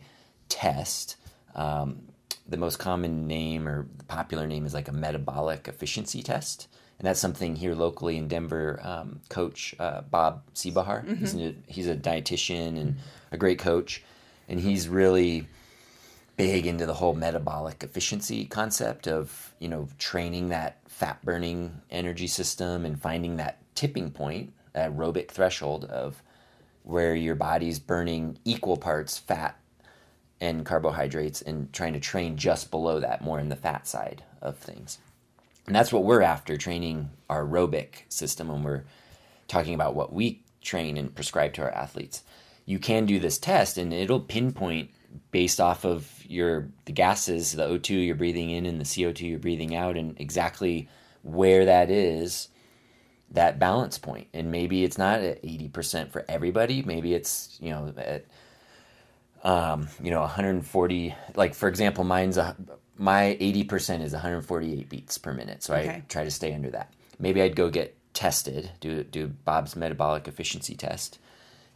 [0.50, 1.18] test.
[1.54, 2.08] Um,
[2.48, 6.68] the most common name or the popular name is like a metabolic efficiency test.
[7.00, 8.80] And that's something here locally in Denver.
[8.84, 12.96] Um, coach uh, Bob Seebohar, he's, a, he's a dietitian and
[13.32, 14.04] a great coach.
[14.48, 15.48] And he's really
[16.38, 22.28] big into the whole metabolic efficiency concept of you know training that fat burning energy
[22.28, 26.22] system and finding that tipping point that aerobic threshold of
[26.84, 29.58] where your body's burning equal parts fat
[30.46, 34.58] and carbohydrates and trying to train just below that more in the fat side of
[34.58, 35.00] things
[35.68, 38.84] and that's what we're after training our aerobic system when we're
[39.48, 42.24] talking about what we train and prescribe to our athletes.
[42.66, 44.92] You can do this test and it'll pinpoint
[45.32, 49.40] based off of your the gases, the O2 you're breathing in and the CO2 you're
[49.40, 50.88] breathing out and exactly
[51.24, 52.50] where that is
[53.32, 54.28] that balance point.
[54.34, 58.26] And maybe it's not at 80% for everybody, maybe it's, you know, at
[59.46, 62.56] um, you know, 140 like for example, mine's a
[62.98, 65.64] my 80% is 148 beats per minute.
[65.64, 66.94] So I try to stay under that.
[67.20, 71.20] Maybe I'd go get tested, do do Bob's metabolic efficiency test,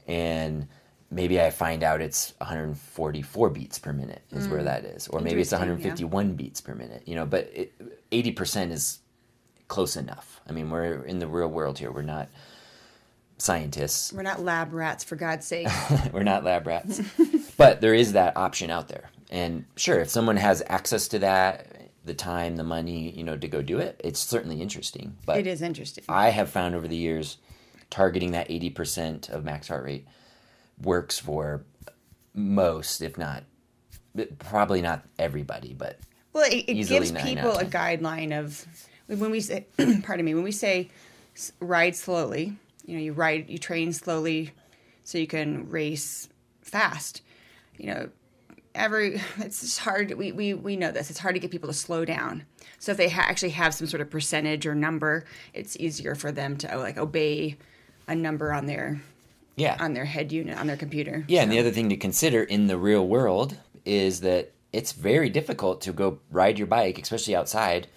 [0.07, 0.67] and
[1.11, 5.41] maybe I find out it's 144 beats per minute is where that is, or maybe
[5.41, 5.61] it's Mm.
[5.61, 5.91] Interesting, yeah.
[6.07, 7.03] 151 beats per minute.
[7.05, 7.73] You know, but it,
[8.11, 8.99] 80% is
[9.67, 10.39] close enough.
[10.47, 11.91] I mean, we're in the real world here.
[11.91, 12.29] We're not
[13.37, 14.13] scientists.
[14.13, 15.67] We're not lab rats, for God's sake.
[16.13, 17.01] We're not lab rats.
[17.59, 19.11] but there is that option out there.
[19.29, 23.47] And sure, if someone has access to that, the time, the money, you know, to
[23.47, 25.17] go do it, it's certainly interesting.
[25.25, 26.05] But it is interesting.
[26.07, 27.37] I have found over the years
[27.89, 30.07] targeting that 80% of max heart rate
[30.81, 31.65] works for
[32.33, 33.43] most, if not
[34.39, 35.99] probably not everybody, but
[36.33, 38.65] Well, it, it gives people a guideline of
[39.07, 39.67] when we say,
[40.03, 40.89] pardon me, when we say
[41.59, 42.53] ride slowly.
[42.85, 44.51] You know, you ride, you train slowly,
[45.03, 46.27] so you can race
[46.61, 47.21] fast.
[47.79, 48.09] You know,
[48.75, 50.11] every it's just hard.
[50.11, 51.09] We we we know this.
[51.09, 52.45] It's hard to get people to slow down.
[52.77, 56.31] So if they ha- actually have some sort of percentage or number, it's easier for
[56.31, 57.57] them to like obey
[58.07, 59.01] a number on their
[59.55, 59.77] yeah.
[59.79, 61.25] on their head unit on their computer.
[61.27, 65.29] Yeah, and the other thing to consider in the real world is that it's very
[65.29, 67.87] difficult to go ride your bike, especially outside,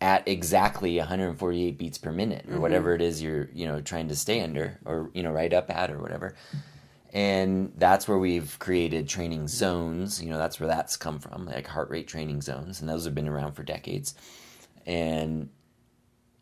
[0.00, 2.60] at exactly 148 beats per minute or mm-hmm.
[2.60, 5.70] whatever it is you're you know trying to stay under or you know ride up
[5.70, 6.34] at or whatever.
[7.14, 10.20] And that's where we've created training zones.
[10.20, 13.14] You know, that's where that's come from, like heart rate training zones, and those have
[13.14, 14.14] been around for decades.
[14.84, 15.48] And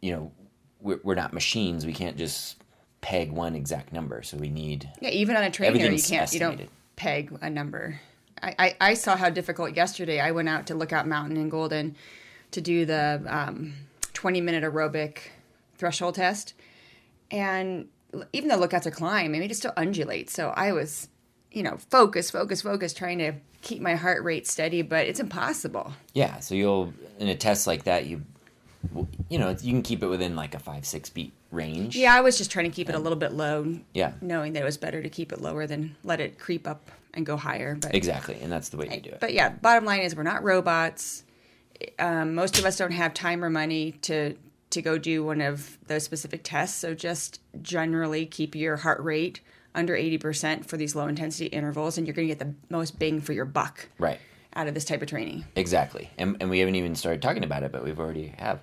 [0.00, 0.32] you know,
[0.80, 1.84] we're, we're not machines.
[1.84, 2.56] We can't just
[3.02, 4.22] peg one exact number.
[4.22, 6.32] So we need Yeah, even on a trainer, you can't.
[6.32, 6.70] You don't estimated.
[6.96, 8.00] peg a number.
[8.42, 10.20] I, I, I saw how difficult yesterday.
[10.20, 11.96] I went out to Lookout Mountain in Golden
[12.50, 13.74] to do the um,
[14.14, 15.18] 20 minute aerobic
[15.76, 16.54] threshold test,
[17.30, 17.88] and
[18.32, 20.32] even though lookouts are climb, I mean, it still undulates.
[20.32, 21.08] So I was,
[21.50, 25.92] you know, focus, focus, focus, trying to keep my heart rate steady, but it's impossible.
[26.14, 28.22] Yeah, so you'll in a test like that, you
[29.28, 31.96] you know you can keep it within like a five six beat range.
[31.96, 34.62] Yeah, I was just trying to keep it a little bit low, yeah, knowing that
[34.62, 37.76] it was better to keep it lower than let it creep up and go higher.
[37.76, 39.20] But exactly, and that's the way you do it.
[39.20, 41.22] But yeah, bottom line is we're not robots.
[41.98, 44.36] um, most of us don't have time or money to
[44.72, 46.78] to go do one of those specific tests.
[46.78, 49.40] So just generally keep your heart rate
[49.74, 53.20] under 80% for these low intensity intervals, and you're going to get the most bang
[53.20, 54.18] for your buck Right.
[54.54, 55.44] out of this type of training.
[55.56, 56.10] Exactly.
[56.18, 58.60] And, and we haven't even started talking about it, but we've already have.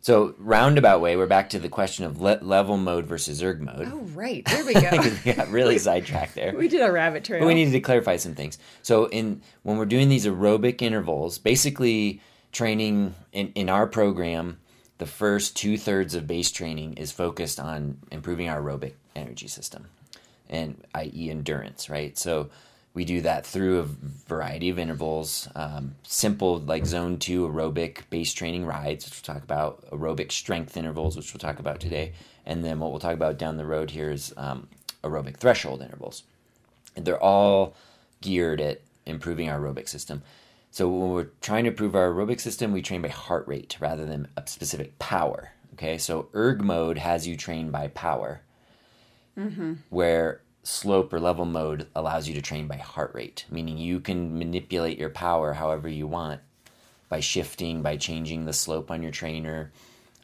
[0.00, 3.88] So roundabout way, we're back to the question of le- level mode versus erg mode.
[3.92, 4.44] Oh, right.
[4.46, 4.90] There we go.
[5.24, 6.54] we got really sidetracked there.
[6.56, 7.40] we did a rabbit trail.
[7.40, 8.58] But we needed to clarify some things.
[8.82, 12.20] So in when we're doing these aerobic intervals, basically
[12.52, 14.58] training in, in our program,
[14.98, 19.86] the first two thirds of base training is focused on improving our aerobic energy system,
[20.48, 21.30] and i.e.
[21.30, 22.16] endurance, right?
[22.18, 22.50] So
[22.94, 28.32] we do that through a variety of intervals, um, simple like zone two aerobic base
[28.32, 32.12] training rides, which we'll talk about, aerobic strength intervals, which we'll talk about today,
[32.44, 34.68] and then what we'll talk about down the road here is um,
[35.04, 36.24] aerobic threshold intervals
[36.98, 37.74] and they're all
[38.20, 40.20] geared at improving our aerobic system.
[40.78, 44.06] So when we're trying to improve our aerobic system, we train by heart rate rather
[44.06, 45.50] than a specific power.
[45.72, 48.42] Okay, so erg mode has you train by power,
[49.90, 54.38] where slope or level mode allows you to train by heart rate, meaning you can
[54.38, 56.40] manipulate your power however you want
[57.08, 59.72] by shifting, by changing the slope on your trainer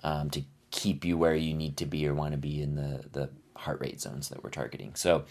[0.04, 3.02] um, to keep you where you need to be or want to be in the,
[3.10, 4.94] the heart rate zones that we're targeting.
[4.94, 5.24] So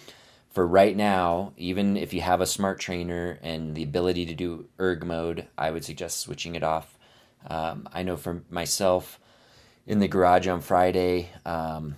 [0.53, 4.67] for right now, even if you have a smart trainer and the ability to do
[4.79, 6.97] erg mode, I would suggest switching it off.
[7.47, 9.19] Um, I know for myself
[9.87, 11.97] in the garage on Friday, um,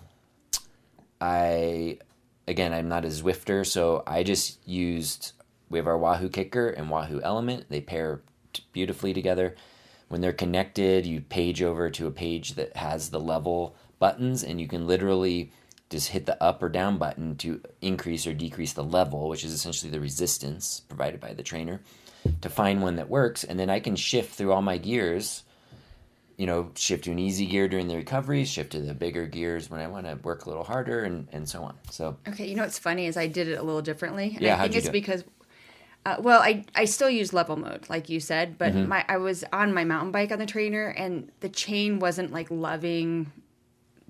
[1.20, 2.00] I
[2.48, 5.34] again I'm not a Zwifter, so I just used
[5.70, 7.66] we have our Wahoo KICKR and Wahoo ELEMNT.
[7.70, 8.22] They pair
[8.72, 9.56] beautifully together.
[10.08, 14.62] When they're connected, you page over to a page that has the level buttons, and
[14.62, 15.52] you can literally
[15.90, 19.52] just hit the up or down button to increase or decrease the level, which is
[19.54, 21.82] essentially the resistance provided by the trainer,
[22.42, 23.44] to find one that works.
[23.44, 25.44] And then I can shift through all my gears,
[26.38, 29.70] you know, shift to an easy gear during the recoveries, shift to the bigger gears
[29.70, 31.76] when I want to work a little harder, and, and so on.
[31.92, 34.32] So, Okay, you know what's funny is I did it a little differently.
[34.34, 35.24] And Yeah, I think you it's because
[36.06, 38.90] uh, well, I I still use level mode, like you said, but Mm-hmm.
[38.90, 42.50] my I was on my mountain bike on the trainer and the chain wasn't like
[42.52, 43.32] loving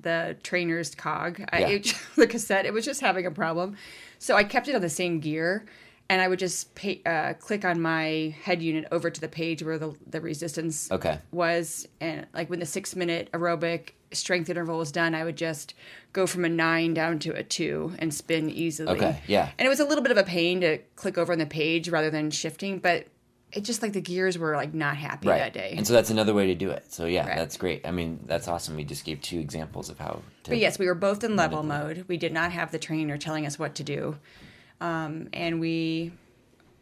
[0.06, 1.44] the trainer's cog.
[1.52, 3.76] I, it, the cassette, it was just having a problem.
[4.20, 5.66] So I kept it on the same gear
[6.08, 9.64] and I would just pay, uh, click on my head unit over to the page
[9.64, 11.20] where the, the resistance Okay.
[11.32, 11.88] was.
[12.00, 15.74] And like when the six minute aerobic strength interval was done, I would just
[16.14, 18.92] go from a nine down to a two and spin easily.
[18.96, 19.50] Okay, yeah.
[19.58, 21.90] And it was a little bit of a pain to click over on the page
[21.90, 23.08] rather than shifting, but
[23.56, 25.38] it just like the gears were like not happy right.
[25.38, 25.74] that day.
[25.78, 26.92] And so that's another way to do it.
[26.92, 27.38] So, yeah, Right.
[27.38, 27.88] that's great.
[27.88, 28.76] I mean, that's awesome.
[28.76, 30.50] We just gave two examples of how to.
[30.52, 32.04] But yes, we were both in level mode.
[32.08, 34.18] We did not have the trainer telling us what to do.
[34.82, 36.12] Um, and we,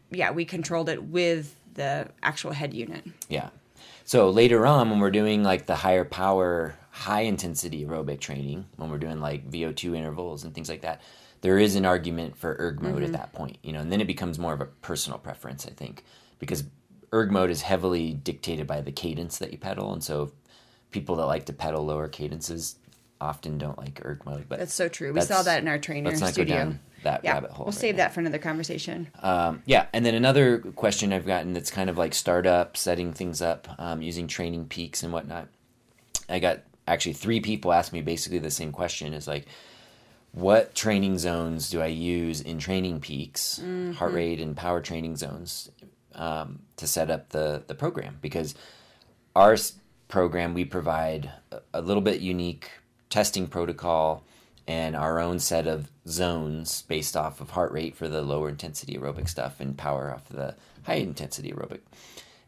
[0.09, 3.05] yeah, we controlled it with the actual head unit.
[3.29, 3.49] Yeah.
[4.03, 8.89] So later on, when we're doing like the higher power, high intensity aerobic training, when
[8.89, 11.01] we're doing like VO2 intervals and things like that,
[11.41, 14.07] there is an argument for erg mode at that point, you know, and then it
[14.07, 16.03] becomes more of a personal preference, I think,
[16.43, 16.63] because
[17.13, 19.93] erg mode is heavily dictated by the cadence that you pedal.
[19.93, 20.31] And so
[20.91, 22.75] people that like to pedal lower cadences
[23.21, 24.45] often don't like erg mode.
[24.49, 25.13] But That's so true.
[25.13, 26.55] We saw that in our trainer let's not go studio.
[26.57, 28.03] down that yeah, rabbit hole We'll right save now.
[28.03, 29.09] that for another conversation.
[29.21, 33.41] Um, yeah, and then another question I've gotten that's kind of like startup, setting things
[33.41, 35.47] up, um, using training peaks and whatnot.
[36.29, 39.45] I got actually three people ask me basically the same question: is like,
[40.31, 43.61] what training zones do I use in training peaks,
[43.95, 45.69] heart rate and power training zones,
[46.15, 48.17] um, to set up the the program?
[48.21, 48.55] Because
[49.35, 49.57] our
[50.07, 51.31] program we provide
[51.73, 52.69] a, little bit unique
[53.09, 54.23] testing protocol
[54.67, 58.95] and our own set of zones based off of heart rate for the lower intensity
[58.95, 61.79] aerobic stuff and power off the high intensity aerobic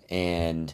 [0.10, 0.74] and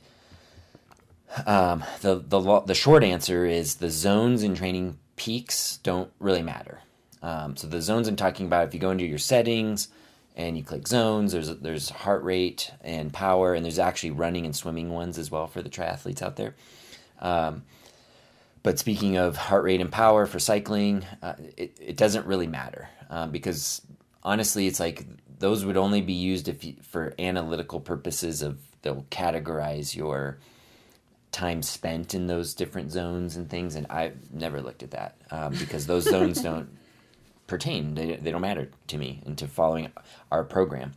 [1.45, 6.79] um, the the the short answer is the zones in training peaks don't really matter.
[7.23, 9.87] Um, so the zones I'm talking about, if you go into your settings
[10.47, 14.55] and you click zones, there's there's heart rate and power, and there's actually running and
[14.55, 16.55] swimming ones as well for the triathletes out there.
[17.19, 17.63] Um,
[18.63, 22.89] but speaking of heart rate and power for cycling, uh, it, it doesn't really matter
[23.09, 23.81] um, because
[24.23, 25.05] honestly, it's like
[25.39, 30.37] those would only be used if you, for analytical purposes of they'll categorize your
[31.31, 33.75] time spent in those different zones and things.
[33.75, 36.69] And I've never looked at that um, because those zones don't
[37.51, 37.93] pertain.
[37.95, 39.91] They, they don't matter to me and to following
[40.31, 40.93] our program.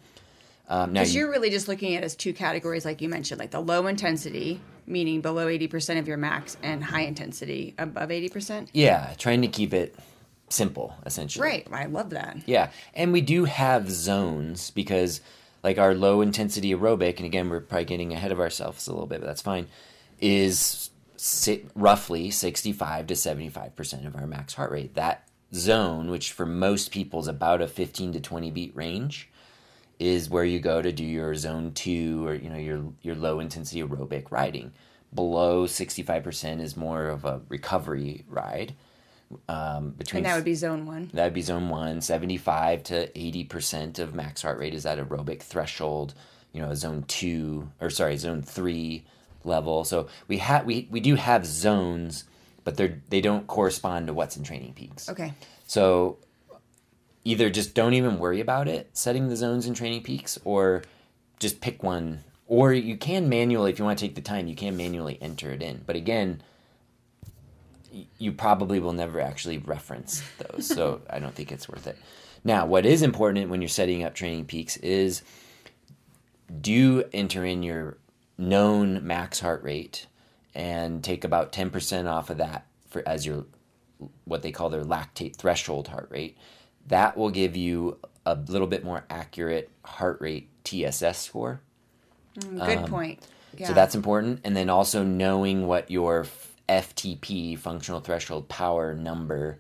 [0.68, 3.38] Um, Because you- you're really just looking at it as two categories, like you mentioned,
[3.38, 8.68] like the low intensity, meaning below 80% of your max, and high intensity, above 80%.
[8.72, 9.94] yeah, trying to keep it
[10.48, 11.42] simple essentially.
[11.42, 11.66] Right.
[11.72, 12.38] I love that.
[12.46, 15.20] Yeah, and we do have zones because
[15.64, 19.06] like our low intensity aerobic, and again, we're probably getting ahead of ourselves a little
[19.06, 19.66] bit, but that's fine,
[20.20, 24.94] is si- roughly 65 to 75% of our max heart rate.
[24.94, 29.30] That zone, which for most people is about a 15 to 20 beat range,
[29.98, 33.40] is where you go to do your zone two or you know your your low
[33.40, 34.72] intensity aerobic riding.
[35.14, 38.74] Below 65% is more of a recovery ride.
[39.48, 41.11] Um, between And that would be zone one.
[41.14, 42.00] that would be zone one.
[42.00, 46.14] 75 to 80% of max heart rate is that aerobic threshold,
[46.52, 49.04] you know, a zone two, or sorry, zone three
[49.44, 49.85] level.
[49.85, 52.24] So we have we, we do have zones,
[52.64, 55.09] but they're they don't correspond to what's in TrainingPeaks.
[55.11, 55.33] Okay.
[55.66, 56.18] So
[57.24, 60.83] either just don't even worry about it, setting the zones in TrainingPeaks, or
[61.38, 62.24] just pick one.
[62.46, 65.50] Or you can manually, if you want to take the time, you can manually enter
[65.50, 65.83] it in.
[65.87, 66.42] But again,
[68.18, 70.66] you probably will never actually reference those.
[70.66, 71.96] so I don't think it's worth it.
[72.44, 75.22] Now, what is important when you're setting up TrainingPeaks is
[76.61, 77.96] do enter in your
[78.37, 80.07] known max heart rate
[80.54, 83.46] and take about 10% off of that for as your
[84.24, 86.36] what they call their lactate threshold heart rate.
[86.88, 91.60] That will give you a little bit more accurate heart rate TSS score.
[92.40, 93.20] Good point.
[93.56, 93.66] Yeah.
[93.66, 94.40] Um, So that's important.
[94.44, 96.26] And then also knowing what your
[96.68, 99.58] FTP, functional threshold power number,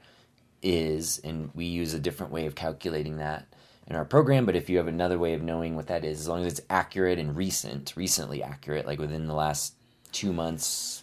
[0.62, 1.18] is.
[1.18, 3.46] And we use a different way of calculating that
[3.86, 4.46] in our program.
[4.46, 6.66] But if you have another way of knowing what that is, as long as it's
[6.68, 9.74] accurate and recent, recently accurate, like within the last
[10.14, 11.02] two months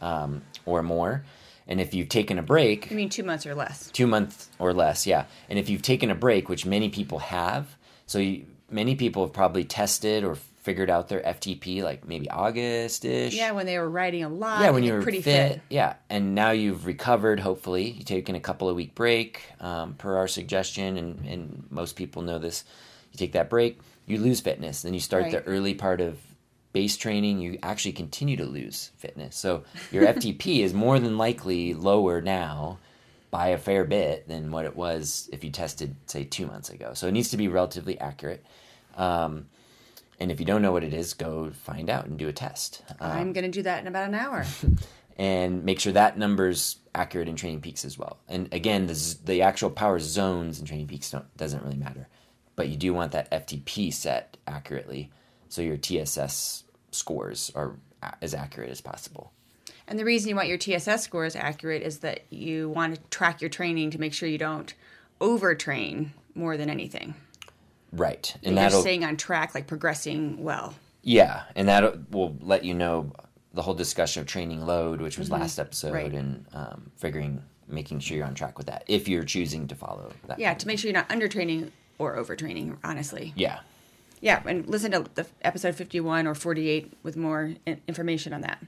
[0.00, 1.24] um, or more.
[1.68, 3.90] And if you've taken a break, You mean two months or less?
[3.92, 7.76] two months or less yeah and if you've taken a break which many people have
[8.06, 13.34] so you, many people have probably tested or figured out their ftp like maybe august-ish
[13.34, 14.60] Yeah, when they were riding a lot.
[14.60, 15.60] yeah when you're you're pretty fit, fit.
[15.70, 20.16] yeah and now you've recovered hopefully you've taken a couple of week break um, per
[20.16, 22.64] our suggestion and, and most people know this
[23.12, 26.18] you take that break you lose fitness then you start the early part of
[26.72, 29.36] base training you actually continue to lose fitness.
[29.36, 32.78] So your ftp is more than likely lower now
[33.30, 36.92] by a fair bit than what it was if you tested say two months ago.
[36.94, 38.44] So it needs to be relatively accurate.
[38.96, 39.46] Um,
[40.20, 42.82] and if you don't know what it is go find out and do a test.
[43.00, 44.44] Um, I'm going to do that in about an hour.
[45.16, 48.18] and make sure that number's accurate in TrainingPeaks as well.
[48.28, 52.08] And again, the, z- the actual power zones in TrainingPeaks don't, doesn't really matter,
[52.56, 55.10] but you do want that FTP set accurately,
[55.52, 57.76] so your TSS scores are
[58.22, 59.32] as accurate as possible.
[59.86, 63.40] And the reason you want your TSS scores accurate is that you want to track
[63.42, 64.72] your training to make sure you don't
[65.20, 67.14] overtrain more than anything.
[67.92, 70.74] Right, And and you're staying on track, like progressing well.
[71.02, 73.12] yeah, and that will let you know
[73.52, 75.96] the whole discussion of training load, which was last episode, Mm-hmm.
[75.96, 76.12] Right.
[76.14, 80.10] and um, figuring making sure you're on track with that if you're choosing to follow
[80.26, 80.38] that.
[80.38, 83.34] Yeah, to make sure you're not undertraining or overtraining, honestly.
[83.36, 83.60] yeah.
[84.22, 87.54] Yeah, and listen to the episode 51 or 48 with more
[87.88, 88.62] information on that.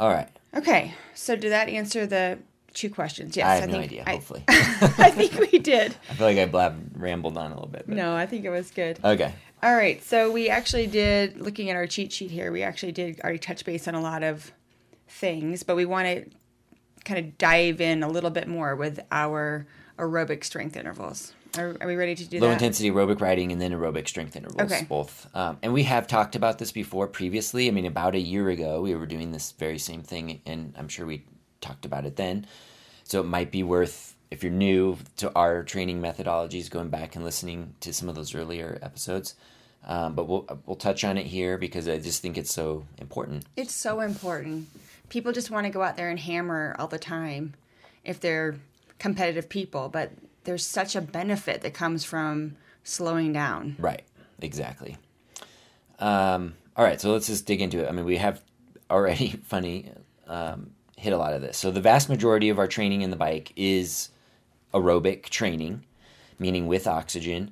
[0.00, 0.28] All right.
[0.56, 2.38] Okay, so did that answer the
[2.72, 3.36] two questions?
[3.36, 4.04] Yes, I have no think idea.
[4.06, 5.94] I, Hopefully, I think we did.
[6.10, 7.84] I feel like I blab rambled on a little bit.
[7.86, 7.94] But...
[7.94, 8.98] No, I think it was good.
[9.04, 9.34] Okay.
[9.62, 13.20] All right, so we actually did, looking at our cheat sheet here, we actually did
[13.20, 14.52] already touch base on a lot of
[15.08, 16.24] things, but we want to
[17.04, 19.66] kind of dive in a little bit more with our
[19.98, 21.34] aerobic strength intervals.
[21.58, 22.42] Are, are we ready to do that?
[22.44, 22.54] low that?
[22.54, 24.86] intensity aerobic riding and then aerobic strength intervals Okay.
[24.88, 28.48] both um, and we have talked about this before previously i mean about a year
[28.48, 31.24] ago we were doing this very same thing and i'm sure we
[31.60, 32.46] talked about it then
[33.04, 37.24] so it might be worth if you're new to our training methodologies going back and
[37.24, 39.34] listening to some of those earlier episodes
[39.86, 43.44] um, but we'll we'll touch on it here because i just think it's so important
[43.56, 44.68] It's so important.
[45.08, 47.54] People just want to go out there and hammer all the time
[48.04, 48.56] if they're
[48.98, 50.10] competitive people, but
[50.48, 53.76] there's such a benefit that comes from slowing down.
[53.78, 54.02] Right.
[54.40, 54.96] Exactly.
[55.98, 56.98] Um, all right.
[56.98, 57.88] So let's just dig into it.
[57.88, 58.40] I mean, we have
[58.90, 59.92] already funny
[60.26, 61.58] um, hit a lot of this.
[61.58, 64.08] So the vast majority of our training in the bike is
[64.72, 65.84] aerobic training,
[66.38, 67.50] meaning with oxygen.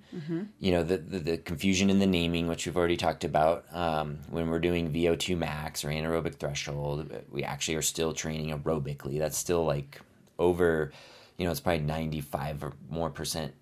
[0.59, 3.67] You know, the, the the confusion in the naming, which we've already talked about.
[3.73, 9.19] Um, when we're doing VO2 max or anaerobic threshold, we actually are still training aerobically.
[9.19, 10.01] That's still like
[10.39, 10.93] over,
[11.39, 13.55] you know, it's probably 95 or more percent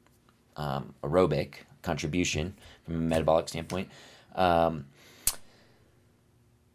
[0.56, 2.54] um, aerobic contribution
[2.84, 3.88] from a metabolic standpoint.
[4.34, 4.86] Um,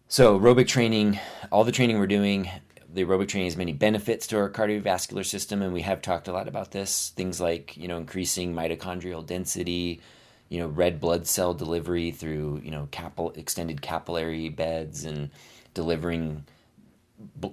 [0.07, 1.19] so aerobic training,
[1.51, 2.49] all the training we're doing,
[2.91, 6.33] the aerobic training has many benefits to our cardiovascular system, and we have talked a
[6.33, 7.09] lot about this.
[7.15, 10.01] Things like you know increasing mitochondrial density,
[10.49, 15.29] you know red blood cell delivery through you know capil- extended capillary beds and
[15.73, 16.43] delivering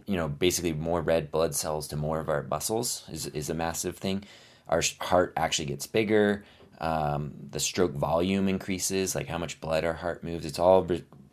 [0.06, 3.54] you know basically more red blood cells to more of our muscles is is a
[3.54, 4.24] massive thing.
[4.68, 6.44] Our heart actually gets bigger.
[6.80, 10.44] Um, the stroke volume increases, like how much blood our heart moves.
[10.44, 10.86] It's all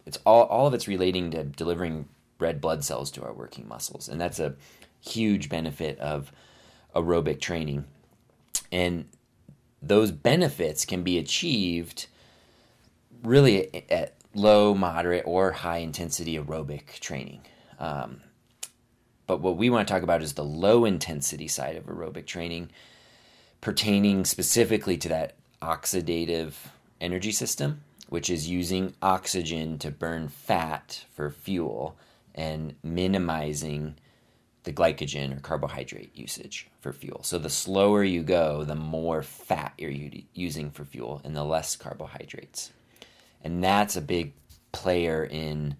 [0.05, 2.07] it's all all of it's relating to delivering
[2.39, 4.55] red blood cells to our working muscles, and that's a
[5.01, 6.31] huge benefit of
[6.95, 7.85] aerobic training.
[8.71, 9.05] And
[9.81, 12.07] those benefits can be achieved
[13.23, 17.41] really at low, moderate, or high intensity aerobic training.
[17.79, 18.21] Um,
[19.27, 22.69] but what we want to talk about is the low intensity side of aerobic training,
[23.61, 26.53] pertaining specifically to that oxidative
[26.99, 31.95] energy system, which is using oxygen to burn fat for fuel
[32.35, 33.95] and minimizing
[34.63, 37.21] the glycogen or carbohydrate usage for fuel.
[37.23, 41.75] So the slower you go, the more fat you're using for fuel and the less
[41.75, 42.71] carbohydrates.
[43.43, 44.33] And that's a big
[44.71, 45.75] player in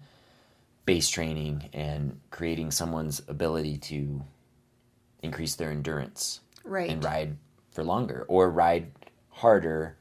[0.86, 4.22] base training and creating someone's ability to
[5.22, 6.90] increase their endurance right.
[6.90, 7.36] and ride
[7.70, 8.92] for longer or ride
[9.30, 9.96] harder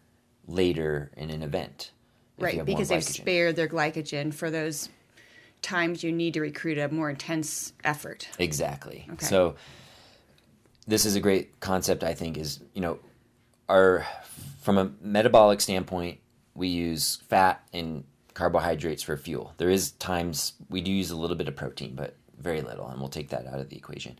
[0.47, 1.91] later in an event.
[2.37, 4.89] Right, because they've spared their glycogen for those
[5.61, 8.27] times you need to recruit a more intense effort.
[8.37, 9.07] Exactly.
[9.13, 9.25] Okay.
[9.25, 9.55] So
[10.85, 12.99] this is a great concept I think is, you know,
[13.69, 14.05] our
[14.61, 16.19] from a metabolic standpoint,
[16.53, 18.03] we use fat and
[18.33, 19.53] carbohydrates for fuel.
[19.57, 22.99] There is times we do use a little bit of protein, but very little, and
[22.99, 24.19] we'll take that out of the equation.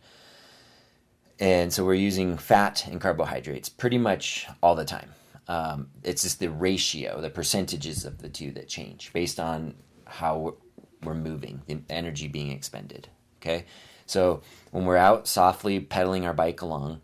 [1.40, 5.10] And so we're using fat and carbohydrates pretty much all the time.
[5.48, 9.74] Um, it's just the ratio, the percentages of the two that change based on
[10.06, 10.54] how
[11.02, 13.08] we're moving, the energy being expended.
[13.42, 13.66] Okay,
[14.06, 17.00] so when we're out softly pedaling our bike along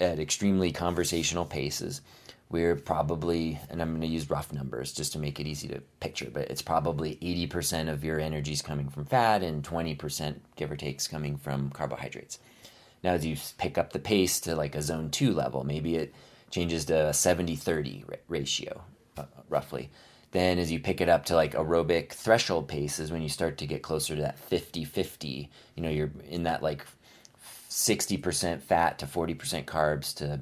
[0.00, 2.00] at extremely conversational paces,
[2.48, 5.80] we're probably, and I'm going to use rough numbers just to make it easy to
[6.00, 10.70] picture, but it's probably 80% of your energy is coming from fat and 20%, give
[10.70, 12.38] or take, is coming from carbohydrates.
[13.02, 16.14] Now, as you pick up the pace to like a zone two level, maybe it
[16.50, 18.82] changes to a 70 30 ratio,
[19.16, 19.90] uh, roughly.
[20.30, 23.58] Then, as you pick it up to like aerobic threshold pace, is when you start
[23.58, 25.50] to get closer to that 50 50.
[25.74, 26.84] You know, you're in that like
[27.70, 30.40] 60% fat to 40% carbs to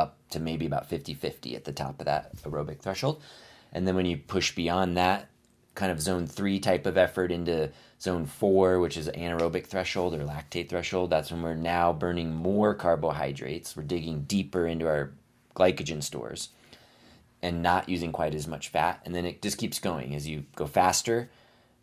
[0.00, 3.22] up to maybe about 50 50 at the top of that aerobic threshold.
[3.72, 5.28] And then when you push beyond that
[5.74, 7.70] kind of zone three type of effort into
[8.00, 12.74] zone four, which is anaerobic threshold or lactate threshold, that's when we're now burning more
[12.74, 13.76] carbohydrates.
[13.76, 15.12] We're digging deeper into our
[15.54, 16.48] glycogen stores
[17.42, 19.00] and not using quite as much fat.
[19.04, 20.14] And then it just keeps going.
[20.14, 21.30] As you go faster,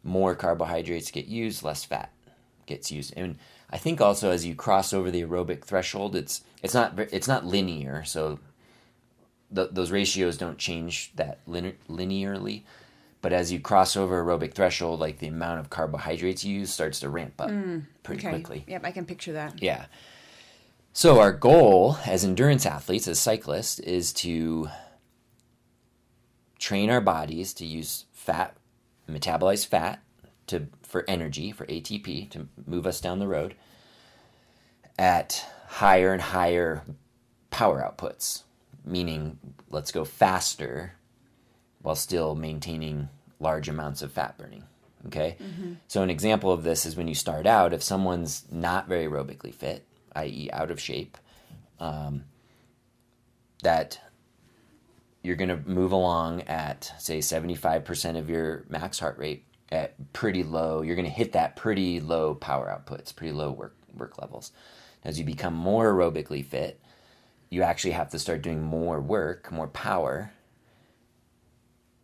[0.03, 2.11] more carbohydrates get used, less fat
[2.67, 3.13] gets used.
[3.17, 3.37] And
[3.69, 7.45] I think also as you cross over the aerobic threshold, it's it's not it's not
[7.45, 8.39] linear, so
[9.49, 12.63] the, those ratios don't change that linearly.
[13.21, 16.99] But as you cross over aerobic threshold, like the amount of carbohydrates you use starts
[16.99, 18.29] to ramp up mm, pretty okay.
[18.35, 18.63] quickly.
[18.67, 19.61] Yep, I can picture that.
[19.61, 19.85] Yeah.
[20.93, 24.69] So our goal as endurance athletes, as cyclists, is to
[26.59, 28.55] train our bodies to use fat,
[29.09, 30.01] metabolize fat
[30.47, 33.55] to for energy, for ATP, to move us down the road
[34.97, 36.83] at higher and higher
[37.49, 38.43] power outputs,
[38.85, 39.37] meaning
[39.69, 40.93] let's go faster
[41.81, 43.09] while still maintaining
[43.39, 44.63] large amounts of fat burning.
[45.07, 45.37] Okay?
[45.39, 45.73] Mm-hmm.
[45.87, 49.53] So, an example of this is when you start out, if someone's not very aerobically
[49.53, 49.85] fit,
[50.15, 51.17] i.e., out of shape,
[51.79, 52.23] um,
[53.61, 53.99] that
[55.21, 60.43] you're going to move along at, say, 75% of your max heart rate at pretty
[60.43, 60.81] low.
[60.81, 64.51] You're going to hit that pretty low power outputs, pretty low work work levels.
[65.03, 66.79] As you become more aerobically fit,
[67.49, 70.31] you actually have to start doing more work, more power,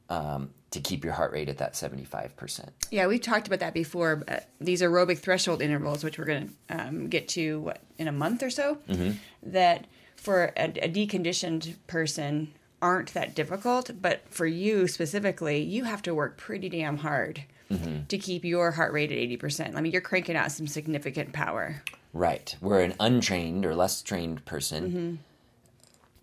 [0.09, 2.70] um, to keep your heart rate at that 75%.
[2.91, 4.24] Yeah, we've talked about that before.
[4.59, 8.41] these aerobic threshold intervals, which we're going to um, get to what, in a month
[8.41, 9.11] or so, mm-hmm.
[9.43, 9.86] that
[10.16, 13.91] for a, a deconditioned person aren't that difficult.
[14.01, 18.05] But for you specifically, you have to work pretty damn hard mm-hmm.
[18.07, 19.76] to keep your heart rate at 80%.
[19.76, 21.82] I mean, you're cranking out some significant power.
[22.14, 22.55] Right.
[22.59, 25.16] Where an untrained or less trained person, mm-hmm.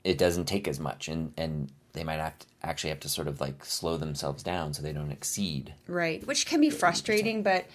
[0.05, 1.09] it doesn't take as much.
[1.09, 4.75] And, and they might have to actually have to sort of like slow themselves down
[4.75, 5.75] so they don't exceed.
[5.89, 6.25] Right.
[6.27, 7.67] Which can be frustrating, but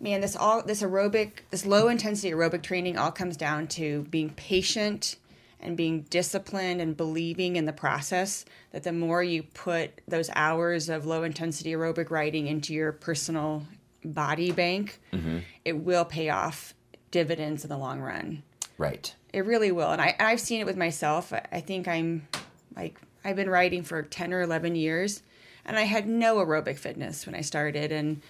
[0.00, 4.30] man, this all, this aerobic, this low intensity aerobic training all comes down to being
[4.30, 5.16] patient
[5.62, 10.88] and being disciplined and believing in the process that the more you put those hours
[10.88, 13.62] of low intensity aerobic riding into your personal
[14.04, 15.38] body bank, mm-hmm.
[15.64, 16.74] it will pay off
[17.10, 18.42] dividends in the long run.
[18.78, 19.14] Right.
[19.32, 19.90] It really will.
[19.90, 21.32] And I, I've seen it with myself.
[21.32, 22.26] I think I'm
[22.74, 25.22] like, I've been riding for 10 or 11 years
[25.64, 27.92] and I had no aerobic fitness when I started.
[27.92, 28.22] And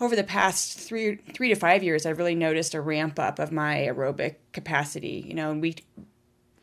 [0.00, 3.52] over the past three three to five years, I've really noticed a ramp up of
[3.52, 5.24] my aerobic capacity.
[5.26, 5.76] You know, we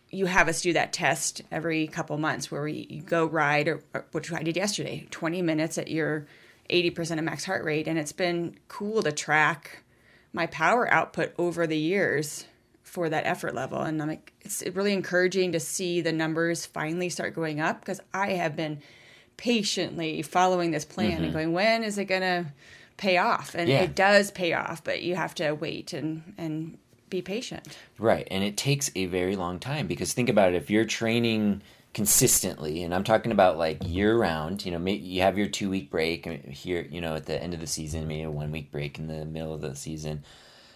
[0.10, 3.82] you have us do that test every couple months where we you go ride or,
[3.94, 6.28] or which I did yesterday, 20 minutes at your
[6.70, 9.84] 80% of max heart rate and it's been cool to track
[10.34, 12.46] my power output over the years
[12.84, 17.10] for that effort level and I'm like it's really encouraging to see the numbers finally
[17.10, 18.82] start going up because I have been
[19.36, 21.24] patiently following this plan mm-hmm.
[21.26, 22.46] and going when is it going to
[22.96, 23.82] pay off and yeah.
[23.82, 26.78] it does pay off but you have to wait and and
[27.10, 27.78] be patient.
[27.98, 28.28] Right.
[28.30, 31.62] And it takes a very long time because think about it if you're training
[31.94, 35.90] consistently and I'm talking about like year round, you know, you have your 2 week
[35.90, 39.00] break here, you know, at the end of the season, maybe a 1 week break
[39.00, 40.24] in the middle of the season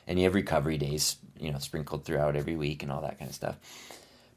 [0.07, 3.29] and you have recovery days, you know, sprinkled throughout every week and all that kind
[3.29, 3.57] of stuff.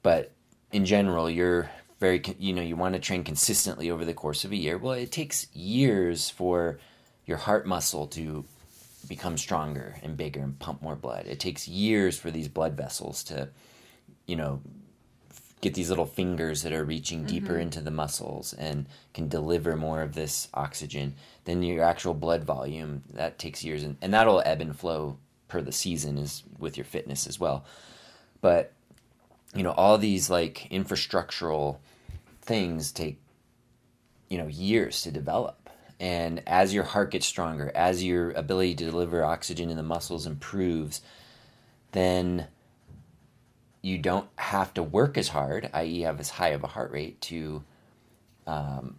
[0.03, 0.33] But
[0.73, 1.71] in general, you're
[2.01, 4.77] very you know, you want to train consistently over the course of a year.
[4.77, 6.79] Well, it takes years for
[7.25, 8.45] your heart muscle to
[9.05, 11.27] become stronger and bigger and pump more blood.
[11.27, 13.49] It takes years for these blood vessels to,
[14.27, 14.61] you know,
[15.61, 17.63] get these little fingers that are reaching deeper mm-hmm.
[17.63, 23.03] into the muscles and can deliver more of this oxygen than your actual blood volume.
[23.15, 26.85] That takes years, and, and that'll ebb and flow per the season is with your
[26.85, 27.65] fitness as well.
[28.41, 28.73] But
[29.55, 31.79] you know, all these like infrastructural
[32.43, 33.19] things take
[34.29, 35.64] you know years to develop
[36.01, 40.27] and as your heart gets stronger, as your ability to deliver oxygen in the muscles
[40.27, 41.01] improves,
[41.93, 42.47] then
[43.83, 47.21] you don't have to work as hard, i.e., have as high of a heart rate
[47.21, 47.63] to
[48.47, 48.97] um,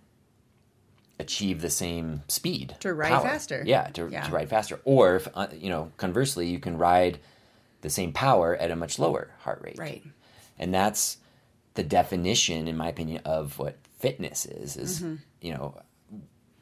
[1.20, 3.22] achieve the same speed to ride power.
[3.22, 3.64] faster.
[3.66, 4.80] Yeah to, yeah to, ride faster.
[4.86, 7.20] Or if, uh, you know, conversely, you can ride
[7.82, 9.78] the same power at a much lower heart rate.
[9.78, 10.04] Right.
[10.58, 11.18] And that's
[11.74, 14.78] the definition, in my opinion, of what fitness is.
[14.78, 15.16] Is mm-hmm.
[15.42, 15.78] you know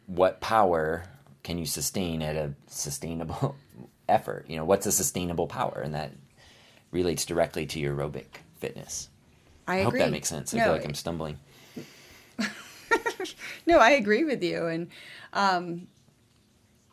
[0.08, 1.06] what power
[1.43, 3.56] can you sustain at a sustainable
[4.10, 4.45] effort?
[4.47, 5.82] You know, what's a sustainable power?
[5.84, 6.12] And that
[6.91, 8.26] relates directly to your aerobic
[8.58, 9.10] fitness.
[9.68, 10.54] I, I hope that makes sense.
[10.54, 11.39] I no, feel like I'm stumbling.
[13.66, 14.68] no, I agree with you.
[14.68, 14.89] And
[15.32, 15.88] um,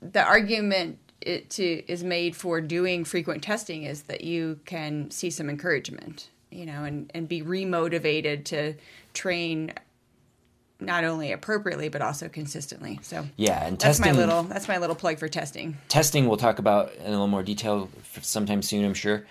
[0.01, 5.31] the argument it to, is made for doing frequent testing is that you can see
[5.31, 8.75] some encouragement, you know, and, and be remotivated to
[9.13, 9.73] train
[10.81, 12.99] not only appropriately but also consistently.
[13.03, 15.77] So yeah, and that's testing, my little that's my little plug for testing.
[15.89, 17.89] Testing we'll talk about in a little more detail
[18.23, 19.27] sometime soon, I'm sure.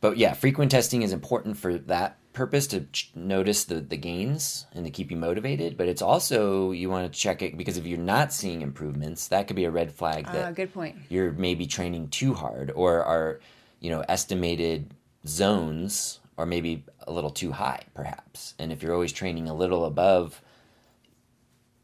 [0.00, 4.66] But yeah, frequent testing is important for that purpose to ch- notice the the gains
[4.72, 5.76] and to keep you motivated.
[5.76, 9.46] But it's also you want to check it because if you're not seeing improvements, that
[9.46, 10.26] could be a red flag.
[10.26, 10.96] That uh, good point.
[11.08, 13.40] You're maybe training too hard or are
[13.80, 14.94] you know estimated
[15.26, 19.84] zones are maybe a little too high perhaps and if you're always training a little
[19.84, 20.40] above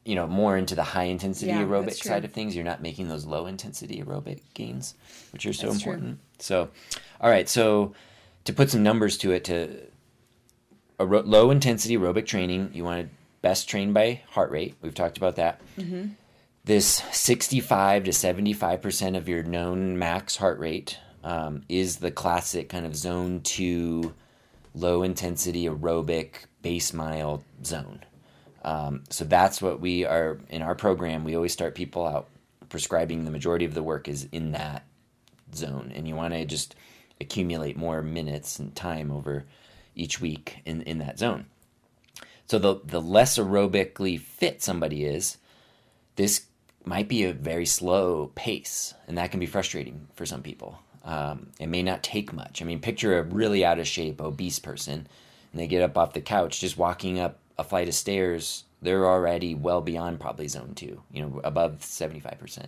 [0.07, 2.55] you know more into the high intensity yeah, aerobic side of things.
[2.55, 4.95] You're not making those low intensity aerobic gains
[5.33, 6.19] which are so that's important.
[6.19, 6.39] True.
[6.39, 6.69] so
[7.21, 7.95] all right so
[8.45, 9.81] to put some numbers to it to
[10.99, 14.75] a low intensity aerobic training you want to best train by heart rate.
[14.81, 15.61] We've talked about that.
[15.77, 16.09] Mm-hmm.
[16.65, 22.69] this 65 to 75 percent of your known max heart rate um, is the classic
[22.69, 24.15] kind of zone 2
[24.75, 28.01] low intensity aerobic base mile zone
[28.67, 31.23] um, so that's what we are in our program.
[31.23, 32.27] We always start people out
[32.69, 34.85] prescribing the majority of the work is in that
[35.55, 36.75] zone, and you want to just
[37.21, 39.45] accumulate more minutes and time over
[39.95, 41.47] each week in, in that zone.
[42.49, 45.39] So the the less aerobically fit somebody is,
[46.17, 46.47] this
[46.85, 50.79] might be a very slow pace, and that can be frustrating for some people.
[51.05, 52.61] Um, it may not take much.
[52.61, 55.07] I mean, picture a really out of shape, obese person,
[55.53, 59.07] and they get up off the couch, just walking up a flight of stairs, they're
[59.07, 62.67] already well beyond probably zone two, you know, above 75%.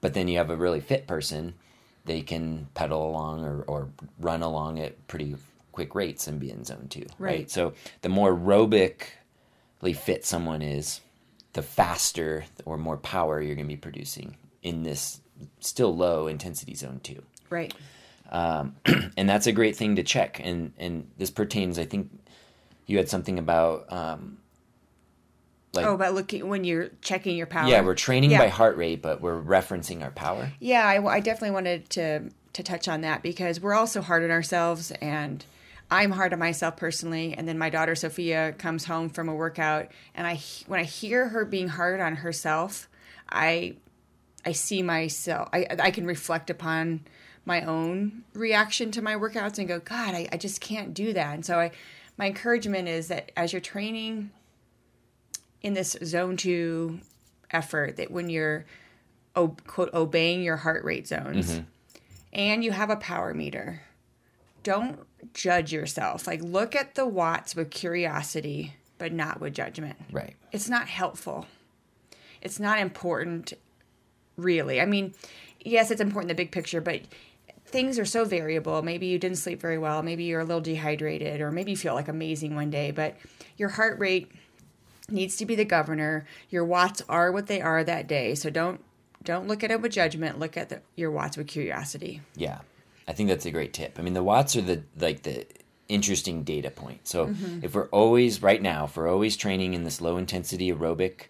[0.00, 1.54] But then you have a really fit person,
[2.04, 3.88] they can pedal along or, or
[4.18, 5.36] run along at pretty
[5.70, 7.30] quick rates and be in zone two, right?
[7.30, 7.50] right?
[7.50, 11.00] So the more aerobically fit someone is,
[11.52, 15.20] the faster or more power you're going to be producing in this
[15.60, 17.22] still low intensity zone two.
[17.50, 17.74] Right.
[18.30, 18.76] Um,
[19.16, 20.40] and that's a great thing to check.
[20.42, 22.10] And, and this pertains, I think,
[22.86, 24.38] you had something about um,
[25.72, 27.68] like oh about looking when you're checking your power?
[27.68, 28.38] Yeah we're training yeah.
[28.38, 30.52] by heart rate but we're referencing our power.
[30.60, 34.30] Yeah I, I, definitely wanted to to touch on that because we're also hard on
[34.30, 35.44] ourselves and
[35.90, 39.88] i'm hard on myself personally and then my daughter sophia comes home from a workout
[40.14, 42.88] and i when i hear her being hard on herself
[43.30, 43.74] i
[44.44, 47.00] i see myself i i can reflect upon
[47.44, 51.34] my own reaction to my workouts and go god i, I just can't do that.
[51.34, 51.70] And so i
[52.22, 54.30] my encouragement is that as you're training
[55.60, 57.00] in this zone two
[57.50, 58.64] effort, that when you're
[59.34, 61.62] quote obeying your heart rate zones mm-hmm.
[62.32, 63.82] and you have a power meter,
[64.62, 65.00] don't
[65.34, 66.28] judge yourself.
[66.28, 69.96] Like look at the watts with curiosity, but not with judgment.
[70.12, 70.36] Right.
[70.52, 71.46] It's not helpful.
[72.40, 73.52] It's not important
[74.36, 74.80] really.
[74.80, 75.12] I mean,
[75.58, 77.00] yes, it's important in the big picture, but
[77.72, 78.82] things are so variable.
[78.82, 81.94] Maybe you didn't sleep very well, maybe you're a little dehydrated, or maybe you feel
[81.94, 83.16] like amazing one day, but
[83.56, 84.30] your heart rate
[85.08, 86.26] needs to be the governor.
[86.48, 88.34] Your watts are what they are that day.
[88.34, 88.80] So don't
[89.24, 90.38] don't look at it with judgment.
[90.38, 92.22] Look at the, your watts with curiosity.
[92.34, 92.58] Yeah,
[93.06, 93.98] I think that's a great tip.
[93.98, 95.46] I mean, the watts are the like the
[95.88, 97.06] interesting data point.
[97.06, 97.64] So Mm-hmm.
[97.64, 101.26] if we're always right now, if we're always training in this low intensity aerobic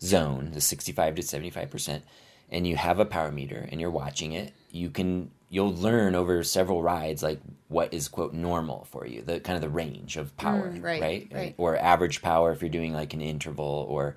[0.00, 2.04] zone, the sixty-five to seventy-five percent,
[2.50, 6.42] and you have a power meter and you're watching it, you can you'll learn over
[6.42, 10.36] several rides like what is quote normal for you, the kind of the range of
[10.36, 11.54] power, Mm, right, right, right.
[11.56, 14.16] or average power if you're doing like an interval or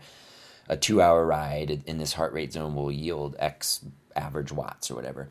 [0.67, 3.81] a two hour ride in this heart rate zone will yield X
[4.15, 5.29] average watts or whatever.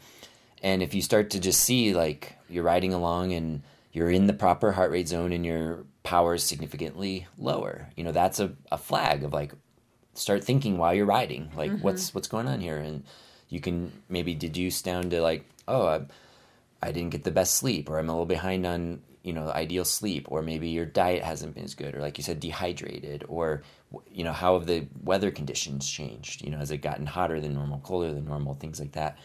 [0.62, 3.62] And if you start to just see like you're riding along and
[3.92, 8.12] you're in the proper heart rate zone and your power is significantly lower, you know,
[8.12, 9.52] that's a, a flag of like
[10.14, 12.78] start thinking while you're riding, like what's what's going on here?
[12.78, 13.04] And
[13.48, 16.00] you can maybe deduce down to like, oh, I,
[16.82, 19.84] I didn't get the best sleep, or I'm a little behind on you know ideal
[19.84, 23.62] sleep, or maybe your diet hasn't been as good, or like you said, dehydrated, or
[24.10, 26.44] you know how have the weather conditions changed?
[26.44, 29.18] You know, has it gotten hotter than normal, colder than normal, things like that.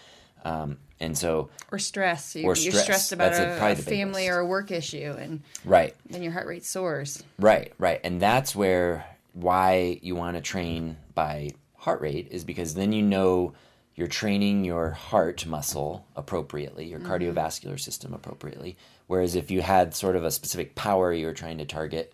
[0.45, 2.35] Um, and so, Or stress.
[2.35, 2.83] You, You're stress.
[2.83, 6.47] stressed about That's a, a family or a work issue, and right, then your heart
[6.47, 7.23] rate soars.
[7.39, 8.01] Right, right.
[8.03, 13.01] And that's where why you want to train by heart rate is because then you
[13.01, 13.53] know
[13.95, 17.11] you're training your heart muscle appropriately, your mm-hmm.
[17.11, 18.75] cardiovascular system appropriately.
[19.07, 22.13] Whereas if you had sort of a specific power you were trying to target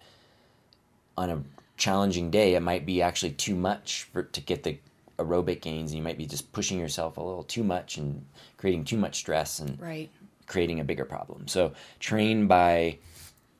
[1.18, 1.44] on a
[1.78, 4.78] challenging day, it might be actually too much for to get the
[5.18, 5.92] aerobic gains.
[5.92, 8.26] And you might be just pushing yourself a little too much and
[8.58, 10.10] creating too much stress and Right.
[10.48, 11.48] creating a bigger problem.
[11.48, 12.98] So train by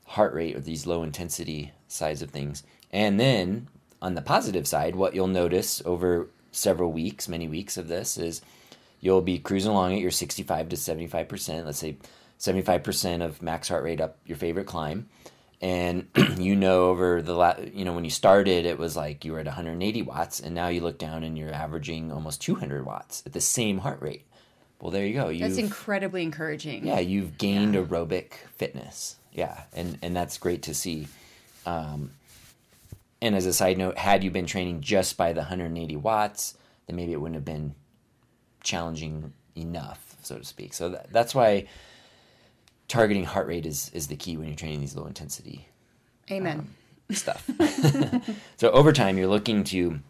[0.06, 2.64] heart rate or these low intensity sides of things.
[2.90, 3.68] And then
[4.02, 8.40] on the positive side, what you'll notice over several weeks, many weeks of this is
[9.00, 11.96] you'll be cruising along at your 65 to 75%, let's say
[12.38, 15.08] 75% of max heart rate up your favorite climb.
[15.62, 19.32] And you know over the last, you know when you started it was like you
[19.32, 23.22] were at 180 watts and now you look down and you're averaging almost 200 watts
[23.26, 24.24] at the same heart rate.
[24.80, 25.26] Well, there you go.
[25.28, 26.86] That's You've- incredibly encouraging.
[26.86, 29.16] yeah, you've gained aerobic fitness.
[29.32, 31.06] Yeah, and and that's great to see.
[31.66, 32.12] Um,
[33.22, 36.54] and as a side note, had you been training just by the 180 watts,
[36.86, 37.74] then maybe it wouldn't have been
[38.62, 40.72] challenging enough, so to speak.
[40.74, 41.66] So that, that's why
[42.88, 45.68] targeting heart rate is is the key when you're training these low intensity
[46.30, 46.68] Amen.
[47.10, 47.48] stuff.
[48.56, 50.00] so over time, you're looking to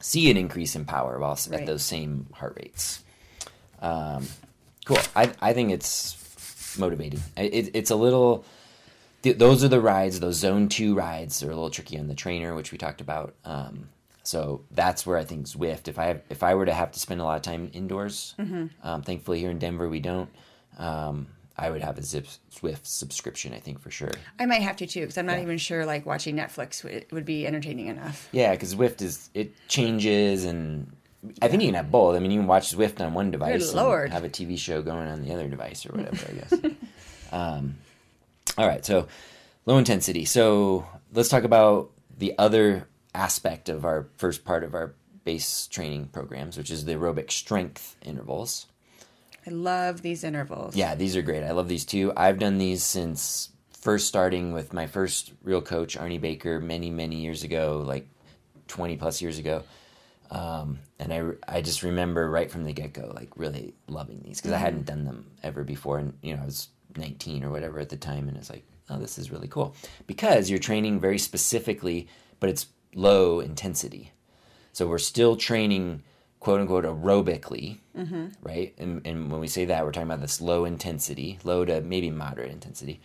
[0.00, 1.60] see an increase in power while Right.
[1.60, 3.02] at those same heart rates.
[3.80, 4.26] Um,
[4.84, 4.98] cool.
[5.16, 7.20] I I think it's motivating.
[7.36, 8.44] It, it's a little.
[9.22, 10.20] Th- those are the rides.
[10.20, 13.34] Those zone two rides are a little tricky on the trainer, which we talked about.
[13.44, 13.88] Um,
[14.22, 15.88] so that's where I think Zwift.
[15.88, 18.34] If I have, if I were to have to spend a lot of time indoors,
[18.82, 20.28] um, thankfully here in Denver we don't.
[20.78, 23.52] Um, I would have a Zip Zwift subscription.
[23.52, 24.12] I think for sure.
[24.38, 27.24] I might have to too, because I'm not even sure like watching Netflix would, would
[27.24, 28.28] be entertaining enough.
[28.30, 30.92] Yeah, because Zwift is it changes, and
[31.42, 32.14] I think you can have both.
[32.14, 34.04] I mean, you can watch Zwift on one device, Lord.
[34.04, 36.26] and have a TV show going on the other device, or whatever.
[36.28, 36.74] I guess.
[37.32, 37.76] um,
[38.58, 39.06] all right, so
[39.66, 40.24] low intensity.
[40.24, 44.94] So let's talk about the other aspect of our first part of our
[45.24, 48.66] base training programs, which is the aerobic strength intervals.
[49.46, 50.74] I love these intervals.
[50.74, 51.44] Yeah, these are great.
[51.44, 52.12] I love these too.
[52.16, 57.16] I've done these since first starting with my first real coach, Arnie Baker, many, many
[57.16, 58.08] years ago, like
[58.66, 59.62] 20 plus years ago.
[60.30, 64.40] Um, and I, I just remember right from the get go, like really loving these
[64.40, 65.98] because I hadn't done them ever before.
[65.98, 68.28] And, you know, I was 19 or whatever at the time.
[68.28, 69.74] And it's like, oh, this is really cool
[70.06, 72.08] because you're training very specifically,
[72.40, 74.12] but it's low intensity.
[74.72, 76.02] So we're still training,
[76.40, 77.78] quote unquote, aerobically,
[78.42, 78.74] right?
[78.78, 82.10] And, and when we say that, we're talking about this low intensity, low to maybe
[82.10, 83.00] moderate intensity,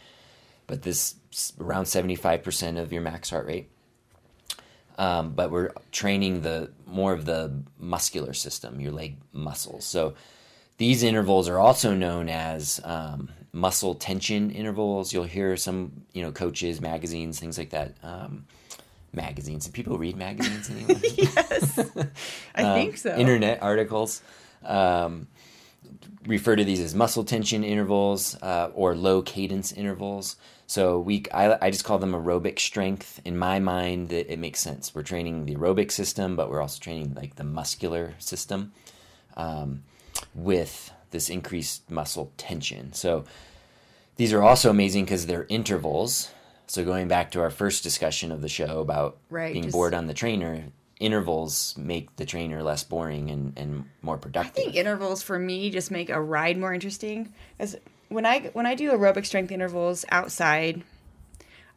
[0.67, 1.15] but this
[1.59, 3.69] around 75% of your max heart rate.
[4.97, 9.85] Um, but we're training the more of the muscular system, your leg muscles.
[9.85, 10.13] So
[10.77, 15.13] these intervals are also known as um, muscle tension intervals.
[15.13, 17.95] You'll hear some, you know, coaches, magazines, things like that.
[18.03, 18.45] Um,
[19.13, 19.65] magazines.
[19.65, 20.97] Do people read magazines anymore?
[21.17, 21.79] yes,
[22.55, 23.15] I um, think so.
[23.15, 24.21] Internet articles
[24.65, 25.27] um,
[26.25, 30.35] refer to these as muscle tension intervals uh, or low cadence intervals.
[30.65, 33.21] So we, I, I just call them aerobic strength.
[33.25, 34.95] In my mind, it, it makes sense.
[34.95, 38.71] We're training the aerobic system, but we're also training like the muscular system
[39.37, 39.83] um,
[40.33, 42.91] with this increased muscle tension.
[42.91, 43.23] So
[44.17, 46.29] These are also amazing because they're intervals.
[46.67, 49.93] So going back to our first discussion of the show about Right, being just- bored
[49.95, 50.65] on the trainer,
[50.99, 54.51] intervals make the trainer less boring and, and more productive.
[54.53, 57.33] I think intervals for me just make a ride more interesting.
[57.57, 57.75] As
[58.09, 60.83] when I when I do aerobic strength intervals outside,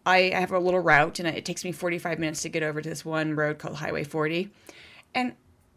[0.05, 2.89] I have a little route and it takes me 45 minutes to get over to
[2.89, 4.51] this one road called Highway 40.
[5.15, 5.33] And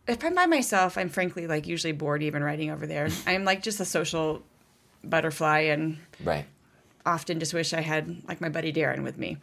[0.09, 3.09] if I'm by myself, I'm frankly like usually bored even riding over there.
[3.27, 4.43] I'm like just a social
[5.03, 6.45] butterfly and right.
[7.05, 9.37] often just wish I had like my buddy Darren with me.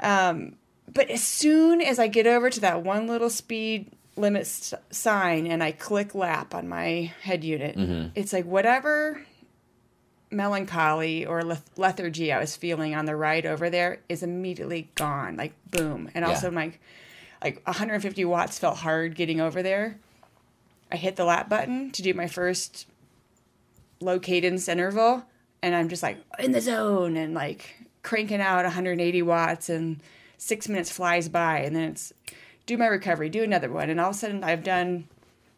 [0.00, 0.56] Um,
[0.92, 5.46] but as soon as I get over to that one little speed limit s- sign
[5.46, 7.76] and I click lap on my head unit,
[8.14, 9.22] it's like whatever
[10.30, 15.36] melancholy or leth- lethargy I was feeling on the ride over there is immediately gone.
[15.36, 16.54] Like boom, and also Yeah.
[16.54, 16.80] my like
[17.50, 19.98] 150 watts felt hard getting over there.
[20.90, 22.86] I hit the lap button to do my first
[24.00, 25.24] low cadence interval
[25.62, 30.00] and I'm just like in the zone and like cranking out 180 watts and
[30.38, 32.12] six minutes flies by and then it's
[32.66, 35.08] do my recovery, do another one, and all of a sudden I've done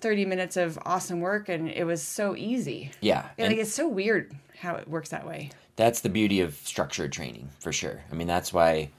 [0.01, 2.91] 30 minutes of awesome work and it was so easy.
[3.01, 3.29] Yeah.
[3.39, 5.51] Yeah, and- like it's so weird how it works that way.
[5.77, 8.03] that's the beauty of structured training for sure.
[8.11, 8.91] I mean, that's why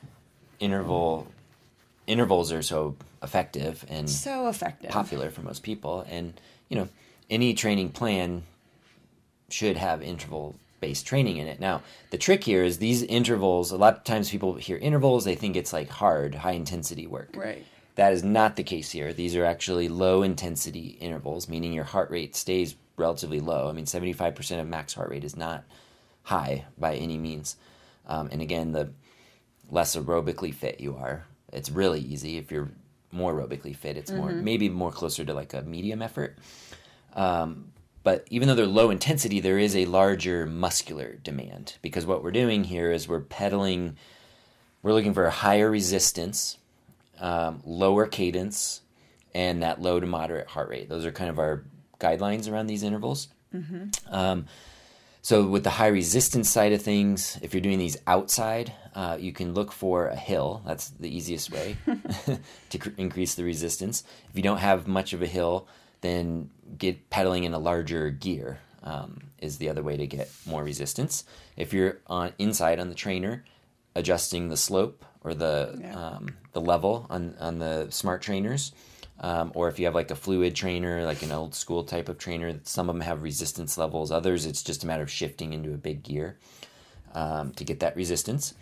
[0.59, 1.27] interval
[2.07, 4.91] intervals are so effective and So effective.
[4.91, 6.05] popular for most people.
[6.09, 6.39] And
[6.69, 6.89] you know,
[7.29, 8.43] any training plan
[9.49, 11.59] should have interval based training in it.
[11.59, 11.81] Now,
[12.11, 13.71] the trick here is these intervals.
[13.71, 17.29] A lot of times, people hear intervals, they think it's like hard, high intensity work.
[17.35, 17.65] Right.
[17.95, 19.13] That is not the case here.
[19.13, 23.69] These are actually low intensity intervals, meaning your heart rate stays relatively low.
[23.69, 25.63] I mean, 75% of max heart rate is not
[26.23, 27.55] high by any means.
[28.05, 28.89] Um, and again, the
[29.71, 31.25] less aerobically fit you are,
[31.55, 32.37] it's really easy.
[32.37, 32.69] If you're
[33.11, 36.37] more aerobically fit, it's more maybe more closer to like a medium effort.
[37.13, 37.71] Um,
[38.03, 42.31] but even though they're low intensity, there is a larger muscular demand because what we're
[42.31, 43.97] doing here is we're pedaling.
[44.83, 46.59] We're looking for a higher resistance
[47.19, 48.81] um, lower cadence,
[49.33, 50.89] and that low to moderate heart rate.
[50.89, 51.63] Those are kind of our
[51.99, 53.27] guidelines around these intervals.
[54.09, 54.45] Um,
[55.21, 59.33] so, with the high resistance side of things, if you're doing these outside, uh, you
[59.33, 60.61] can look for a hill.
[60.65, 61.75] That's the easiest way
[62.69, 64.03] to cr- increase the resistance.
[64.29, 65.67] If you don't have much of a hill,
[66.01, 70.63] then get pedaling in a larger gear um, is the other way to get more
[70.63, 71.25] resistance.
[71.57, 73.43] If you're on inside on the trainer,
[73.95, 75.95] adjusting the slope or the Yeah.
[75.99, 78.71] um, the level on on the smart trainers,
[79.19, 82.17] um, or if you have like a fluid trainer, like an old school type of
[82.17, 84.11] trainer, some of them have resistance levels.
[84.11, 86.37] Others, it's just a matter of shifting into a big gear
[87.13, 88.53] um, to get that resistance.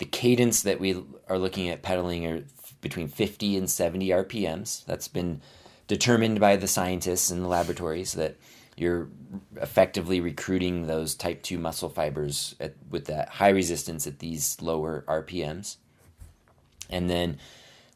[0.00, 0.96] The cadence that we
[1.28, 2.42] are looking at pedaling are
[2.80, 4.82] between 50 and 70 RPMs.
[4.86, 5.42] That's been
[5.88, 8.36] determined by the scientists in the laboratories that
[8.78, 9.08] you're
[9.60, 15.04] effectively recruiting those type 2 muscle fibers at, with that high resistance at these lower
[15.06, 15.76] RPMs.
[16.88, 17.36] And then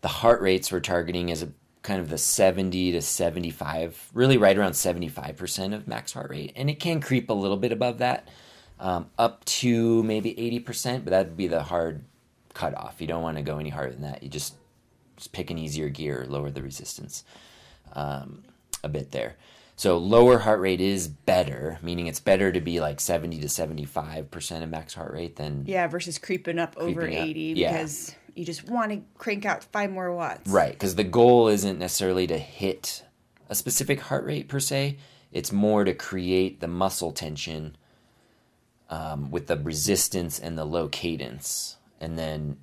[0.02, 4.58] the heart rates we're targeting is a kind of the 70 to 75, really right
[4.58, 6.52] around 75% of max heart rate.
[6.54, 8.28] And it can creep a little bit above that,
[8.80, 12.04] um, up to maybe 80%, but that'd be the hard
[12.52, 13.00] cutoff.
[13.00, 14.22] You don't want to go any harder than that.
[14.22, 14.54] You just,
[15.16, 17.24] just pick an easier gear, lower the resistance
[17.92, 18.42] um,
[18.82, 19.36] a bit there.
[19.76, 24.62] So lower heart rate is better, meaning it's better to be like 70 to 75%
[24.62, 27.72] of max heart rate than Yeah, versus creeping up over Creeping up, 80 yeah.
[27.72, 30.48] because you just want to crank out five more watts.
[30.48, 33.02] Right, because the goal isn't necessarily to hit
[33.48, 34.98] a specific heart rate per se.
[35.32, 37.76] It's more to create the muscle tension
[38.90, 42.58] um, with the resistance and the low cadence, and then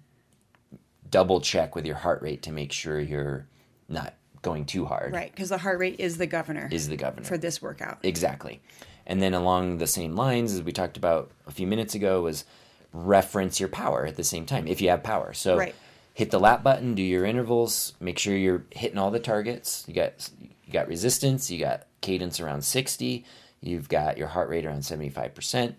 [1.10, 3.48] double check with your heart rate to make sure you're
[3.90, 5.14] not going too hard.
[5.14, 8.00] Right, because the heart rate is the governor Is the governor for this workout.
[8.04, 8.62] Exactly.
[9.06, 12.46] And then along the same lines as we talked about a few minutes ago was
[12.94, 15.34] reference your power at the same time if you have power.
[15.34, 15.76] So Right.
[16.14, 19.84] hit the lap button, do your intervals, make sure you're hitting all the targets.
[19.88, 23.26] You got you got resistance, you got cadence around 60,
[23.60, 25.76] you've got your heart rate around 75%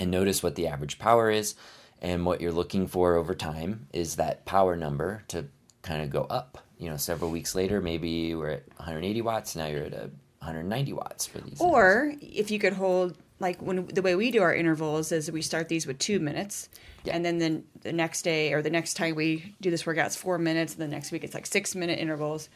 [0.00, 1.54] and notice what the average power is
[2.02, 5.46] and what you're looking for over time is that power number to
[5.82, 9.66] kind of go up you know several weeks later maybe we're at 180 watts now
[9.66, 14.02] you're at a 190 watts for these Or if you could hold like when the
[14.02, 16.68] way we do our intervals is we start these with two minutes,
[17.04, 17.14] Yeah.
[17.16, 20.16] and then the, the next day or the next time we do this workout, it's
[20.16, 22.50] four minutes, and the next week it's like six minute intervals.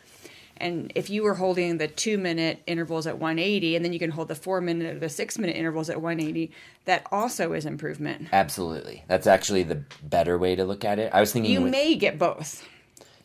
[0.58, 4.10] And if you were holding the two minute intervals at 180, and then you can
[4.10, 6.52] hold the four minute or the six minute intervals at 180,
[6.84, 8.28] that also is improvement.
[8.32, 11.72] absolutely that's actually the better way to look at it i was thinking You with,
[11.72, 12.66] may get both.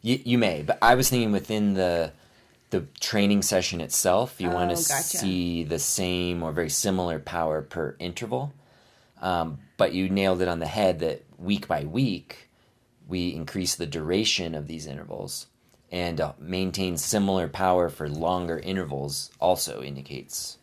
[0.02, 2.14] You, you may, but I was thinking within the
[2.70, 5.18] the training session itself, you want Oh, to gotcha.
[5.18, 8.54] see the same or very similar power per interval.
[9.22, 12.48] Um, but you nailed it on the head that week by week,
[13.08, 15.48] we increase the duration of these intervals
[15.92, 20.58] and uh, maintain similar power for longer intervals also indicates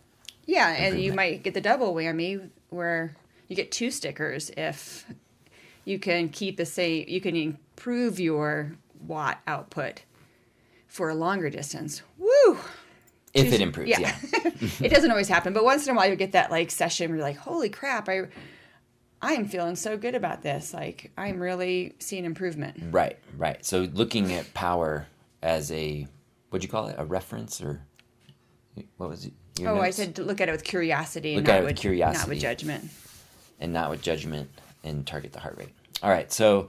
[0.47, 3.17] Yeah, and you might get the double whammy where
[3.49, 5.07] you get two stickers if
[5.85, 8.73] you can keep the same, you can improve your
[9.07, 10.03] watt output
[10.89, 12.03] for a longer distance.
[12.19, 12.59] Woo!
[13.37, 14.17] if it improves yeah, Yeah.
[14.81, 17.19] it doesn't always happen, but once in a while you get that like session where
[17.19, 18.23] you're like, holy crap, I
[19.23, 20.73] I am feeling so good about this.
[20.73, 22.77] Like I'm really seeing improvement.
[22.91, 25.07] right right so looking at power
[25.47, 26.07] as a
[26.51, 27.81] what'd you call it a reference or
[28.97, 29.97] what was it your Oh, I notes?
[29.97, 32.29] said to look at it with curiosity and Look at not it with with not
[32.29, 32.91] with judgment.
[33.61, 34.51] and not with judgment
[34.85, 35.71] and target the heart rate.
[36.03, 36.69] All right, so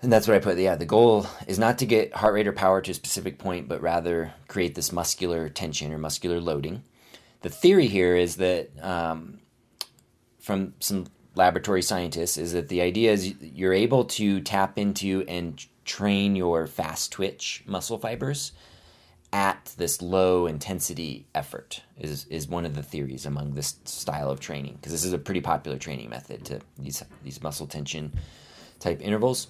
[0.00, 0.56] and that's what I put.
[0.56, 3.68] Yeah, the goal is not to get heart rate or power to a specific point,
[3.68, 6.82] but rather create this muscular tension or muscular loading.
[7.42, 9.40] The theory here is that um,
[10.40, 15.64] from some laboratory scientists is that the idea is you're able to tap into and
[15.84, 18.52] train your fast twitch muscle fibers
[19.32, 24.40] at this low intensity effort is is one of the theories among this style of
[24.40, 28.12] training because this is a pretty popular training method to these these muscle tension
[28.78, 29.48] type intervals.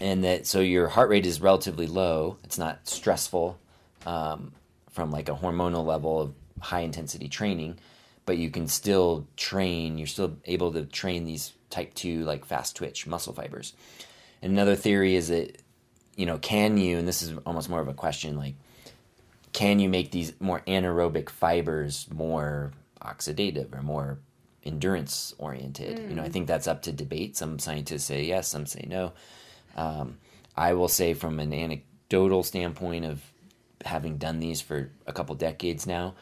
[0.00, 2.38] And that so your heart rate is relatively low.
[2.42, 3.58] It's not stressful
[4.06, 4.52] um,
[4.90, 7.78] from like a hormonal level of high intensity training
[8.26, 9.98] but you can still train.
[9.98, 13.74] You're still able to train these type 2 like fast twitch muscle fibers
[14.44, 15.60] and another theory is that
[16.14, 18.54] you know can you and this is almost more of a question like
[19.54, 24.18] can you make these more anaerobic fibers more oxidative or more
[24.64, 26.10] endurance oriented?
[26.10, 27.36] You know, I think that's up to debate.
[27.36, 29.12] Some scientists say yes, some say no.
[29.76, 30.18] Um,
[30.56, 33.22] I will say, from an anecdotal standpoint of
[33.84, 36.14] having done these for a couple decades now,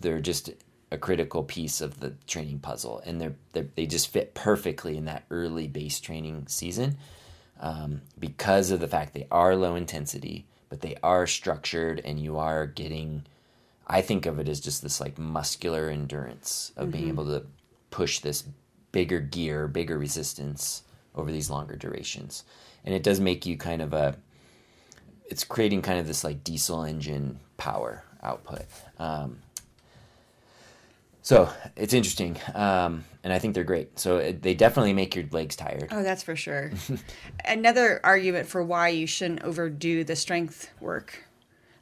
[0.00, 0.50] they're just
[0.90, 5.06] a critical piece of the training puzzle, and they're, they're they just fit perfectly in
[5.06, 6.98] that early base training season
[7.60, 12.38] um, because of the fact they are low intensity, but they are structured, and you
[12.38, 13.24] are getting.
[13.86, 17.46] I think of it as just this like muscular endurance of being able to
[17.90, 18.44] push this
[18.90, 20.82] bigger gear, bigger resistance
[21.14, 22.44] over these longer durations,
[22.84, 24.16] and it does make you kind of a.
[25.28, 28.66] It's creating kind of this like diesel engine power output.
[28.98, 29.38] Um,
[31.26, 33.98] so it's interesting, um, and I think they're great.
[33.98, 35.88] So it, they definitely make your legs tired.
[35.90, 36.70] Oh, that's for sure.
[37.44, 41.24] Another argument for why you shouldn't overdo the strength work.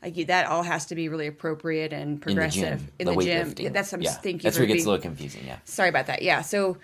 [0.03, 3.07] Like you, that all has to be really appropriate and in the progressive gym, in
[3.07, 3.55] the, gym.
[3.59, 4.13] Yeah, that's what I'm yeah.
[4.13, 4.45] thinking.
[4.45, 5.47] That's where it gets being- a little confusing.
[5.47, 5.59] Yeah.
[5.67, 6.23] Sorry about that.
[6.23, 6.41] Yeah.
[6.41, 6.79] So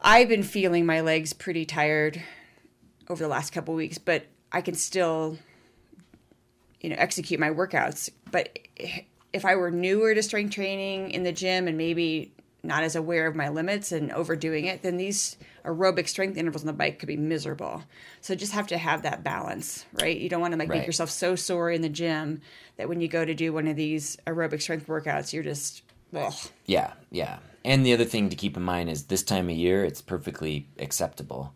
[0.00, 2.22] I've been feeling my legs pretty tired
[3.10, 5.36] over the last couple weeks, but I can still,
[6.80, 8.08] you know, execute my workouts.
[8.30, 8.58] But
[9.32, 13.26] if I were newer to strength training in the gym and maybe not as aware
[13.26, 17.06] of my limits and overdoing it, then these aerobic strength intervals on the bike could
[17.06, 17.82] be miserable.
[18.20, 20.16] So just have to have that balance, right?
[20.16, 20.78] You don't want to like Right.
[20.78, 22.42] make yourself so sore in the gym
[22.76, 25.82] that when you go to do one of these aerobic strength workouts, you're just,
[26.14, 26.34] ugh.
[26.66, 27.38] Yeah, yeah.
[27.64, 30.66] And the other thing to keep in mind is this time of year, it's perfectly
[30.78, 31.54] acceptable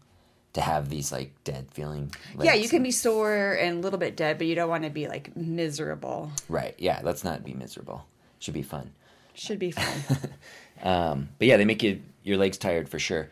[0.55, 2.13] to have these like dead feeling.
[2.41, 4.91] Yeah, you can be sore and a little bit dead, but you don't want to
[4.91, 6.31] be like miserable.
[6.49, 6.75] Right.
[6.79, 7.01] Yeah.
[7.05, 8.07] Let's not be miserable.
[8.39, 8.93] Should be fun.
[9.35, 10.19] Should be fun.
[10.83, 13.31] Um, but yeah, they make you your legs tired for sure.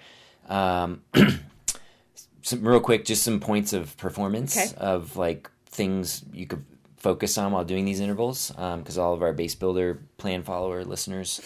[0.48, 1.02] Um,
[2.42, 4.72] some real quick, just some points of performance Okay.
[4.78, 6.64] of like things you could
[6.96, 11.40] focus on while doing these intervals, because all of our base builder plan follower listeners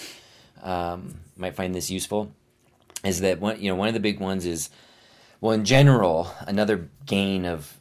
[0.62, 2.30] um, might find this useful.
[3.02, 3.60] Is that one?
[3.60, 4.70] You know, one of the big ones is
[5.40, 7.78] well, in general, another gain of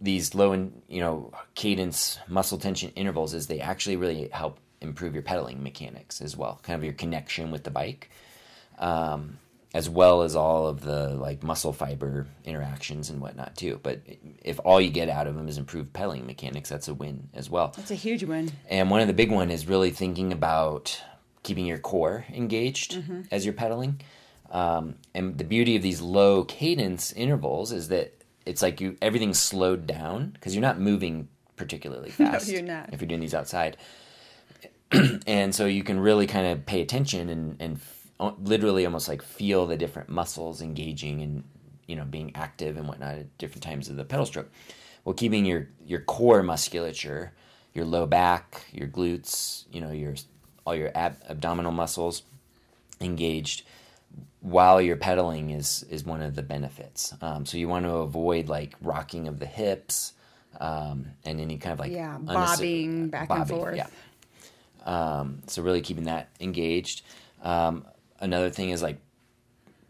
[0.00, 5.14] these low and you know cadence muscle tension intervals is they actually really help improve
[5.14, 8.10] your pedaling mechanics as well, kind of your connection with the bike,
[8.78, 9.38] um,
[9.74, 13.80] as well as all of the like muscle fiber interactions and whatnot too.
[13.82, 14.02] But
[14.42, 17.50] if all you get out of them is improved pedaling mechanics, that's a win as
[17.50, 17.72] well.
[17.76, 18.52] That's a huge win.
[18.68, 21.00] And one of the big one is really thinking about
[21.42, 24.00] keeping your core engaged as you're pedaling.
[24.50, 28.12] Um, and the beauty of these low cadence intervals is that
[28.44, 32.48] it's like you everything's slowed down because you're not moving particularly fast.
[32.48, 32.92] you're not.
[32.92, 33.76] If you're doing these outside,
[35.26, 39.22] and so you can really kind of pay attention and and f- literally almost like
[39.22, 41.44] feel the different muscles engaging and
[41.86, 44.50] you know being active and whatnot at different times of the pedal stroke.
[45.04, 47.32] Well, keeping your your core musculature,
[47.74, 50.14] your low back, your glutes, you know your
[50.64, 52.22] all your ab- abdominal muscles
[53.00, 53.62] engaged
[54.46, 57.12] while you're pedaling is is one of the benefits.
[57.20, 60.12] Um, so you want to avoid like rocking of the hips
[60.60, 63.76] um, and any kind of like Yeah, bobbing back and forth.
[63.76, 63.88] Yeah.
[64.84, 67.02] Um, so really keeping that engaged.
[67.42, 67.84] Um,
[68.20, 68.98] another thing is like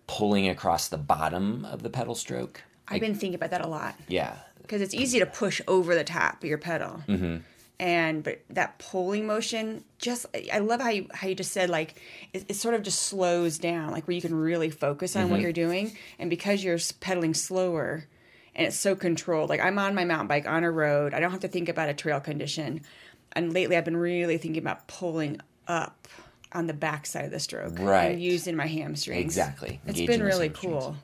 [0.07, 2.63] pulling across the bottom of the pedal stroke.
[2.89, 4.37] I've been thinking about that a lot Yeah.
[4.63, 7.03] because it's easy to push over the top of your pedal.
[7.09, 7.37] Mm-hmm.
[7.79, 12.01] And but that pulling motion, just I love how you how you just said like
[12.33, 15.31] it, it sort of just slows down, like where you can really focus on Mm-hmm.
[15.31, 15.93] what you're doing.
[16.19, 18.07] And because you're pedaling slower,
[18.55, 21.33] and it's so controlled, like I'm on my mountain bike on a road, I don't
[21.33, 22.81] have to think about a trail condition.
[23.33, 26.09] And lately, I've been really thinking about pulling up
[26.53, 28.13] on the backside of the stroke, Right.
[28.13, 29.37] And using my hamstrings.
[29.37, 29.81] Exactly.
[29.87, 30.97] It's been really cool.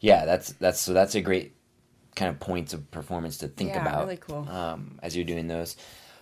[0.00, 1.52] Yeah, that's that's so that's a great
[2.16, 4.04] kind of points of performance to think Yeah, about.
[4.04, 4.48] really cool.
[4.48, 5.76] Um, as you're doing those.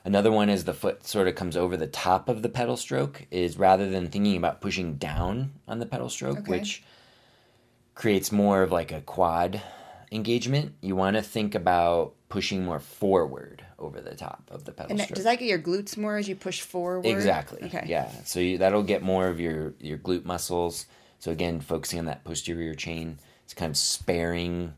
[0.05, 3.27] Another one is the foot sort of comes over the top of the pedal stroke
[3.31, 6.51] is rather than thinking about pushing down on the pedal stroke, Okay.
[6.51, 6.83] which
[7.95, 9.63] creates more of like a quad
[10.13, 10.75] engagement.
[10.81, 15.01] You want to think about pushing more forward over the top of the pedal And
[15.01, 15.15] stroke.
[15.15, 17.07] does that get your glutes more as you push forward?
[17.07, 17.63] Exactly.
[17.65, 17.85] Okay.
[17.87, 18.11] Yeah.
[18.25, 20.87] So you, that'll get more of your your glute muscles.
[21.21, 24.75] So again, focusing on that posterior chain, it's kind of sparing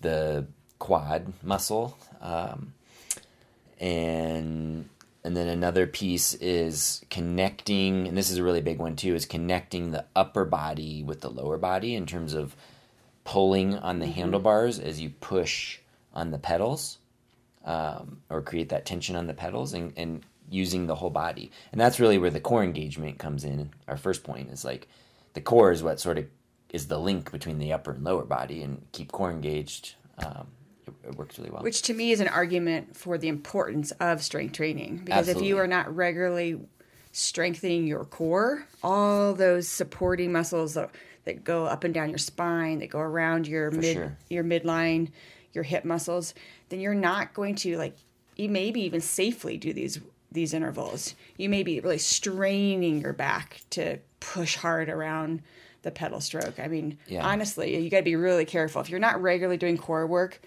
[0.00, 0.46] the
[0.80, 2.74] quad muscle, um,
[3.78, 4.88] and
[5.22, 9.26] and then another piece is connecting, and this is a really big one too, is
[9.26, 12.56] connecting the upper body with the lower body in terms of
[13.22, 15.78] pulling on the handlebars as you push
[16.14, 16.98] on the pedals
[17.64, 21.52] um, or create that tension on the pedals and, and using the whole body.
[21.70, 23.70] And that's really where the core engagement comes in.
[23.86, 24.88] Our first point is like
[25.34, 26.26] the core is what sort of
[26.70, 29.94] is the link between the upper and lower body, and keep core engaged.
[30.18, 30.46] Um,
[31.04, 31.62] it, works really well.
[31.62, 35.02] Which to me is an argument for the importance of strength training.
[35.04, 36.60] Because if you are not regularly
[37.12, 40.90] strengthening your core, all those supporting muscles that,
[41.24, 44.16] that go up and down your spine, that go around your mid sure.
[44.28, 45.10] your midline,
[45.52, 46.34] your hip muscles,
[46.68, 47.96] then you're not going to like
[48.36, 50.00] you maybe even safely do these
[50.32, 51.14] these intervals.
[51.36, 55.42] You may be really straining your back to push hard around
[55.82, 56.60] the pedal stroke.
[56.60, 57.26] I mean, Yeah.
[57.26, 58.80] honestly, you got to be really careful.
[58.80, 60.40] If you're not regularly doing core work,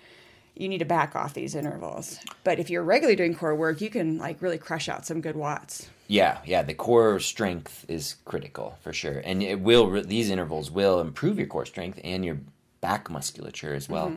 [0.56, 2.20] you need to back off these intervals.
[2.43, 5.36] But if you're regularly doing core work, you can like really crush out some good
[5.36, 5.89] watts.
[6.08, 10.04] Yeah, yeah, the core strength is critical for sure, and it will.
[10.04, 12.38] These intervals will improve your core strength and your
[12.82, 14.14] back musculature as well.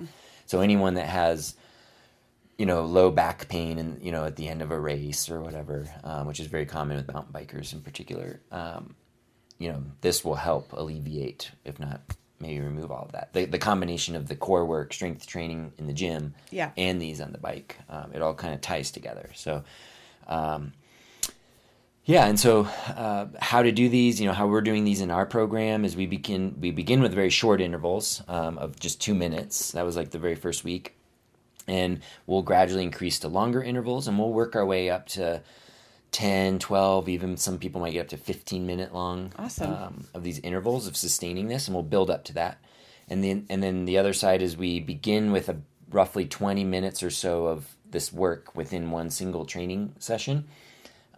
[0.46, 1.54] So anyone that has,
[2.58, 5.40] you know, low back pain and you know at the end of a race or
[5.40, 8.94] whatever, um, which is very common with mountain bikers in particular, um,
[9.58, 12.02] you know, this will help alleviate, if not
[12.40, 13.32] maybe remove all of that.
[13.32, 16.70] The the combination of the core work, strength training in the gym, Yeah.
[16.76, 19.30] and these on the bike, um, it all kind of ties together.
[19.34, 19.64] So.
[20.28, 20.72] Um,
[22.04, 24.20] yeah, and so uh, how to do these?
[24.20, 27.12] You know, how we're doing these in our program is we begin we begin with
[27.12, 29.72] very short intervals um, of just two minutes.
[29.72, 30.94] That was like the very first week,
[31.66, 35.42] and we'll gradually increase to longer intervals, and we'll work our way up to
[36.16, 39.70] 10, 12, even some people might get up to 15 minute long Awesome.
[39.70, 42.56] um, of these intervals of sustaining this, and we'll build up to that.
[43.10, 45.58] And then and then the other side is we begin with a
[45.90, 50.48] roughly 20 minutes or so of this work within one single training session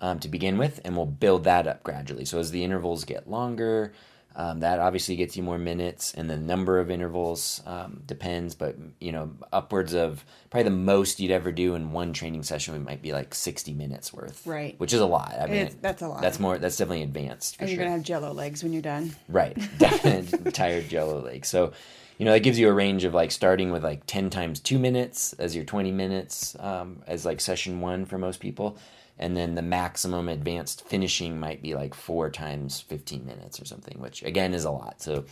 [0.00, 2.24] um, to begin with, and we'll build that up gradually.
[2.24, 3.92] So as the intervals get longer,
[4.36, 8.54] um, that obviously gets you more minutes, and the number of intervals um, depends.
[8.54, 12.74] But you know, upwards of probably the most you'd ever do in one training session
[12.74, 14.78] we might be like sixty minutes worth, Right.
[14.78, 15.34] Which is a lot.
[15.40, 16.22] I mean, It's- that's a lot.
[16.22, 16.58] That's more.
[16.58, 19.14] That's definitely advanced for And you're gonna have jello legs when you're done.
[19.28, 19.56] Right.
[20.52, 21.48] Tired jello legs.
[21.48, 21.72] So,
[22.18, 24.78] you know, that gives you a range of like starting with like 10 times two
[24.78, 28.76] minutes as your 20 minutes um, as like session one for most people.
[29.18, 33.98] And then the maximum advanced finishing might be like four times 15 minutes or something,
[34.00, 35.02] which again is a lot.
[35.02, 35.24] So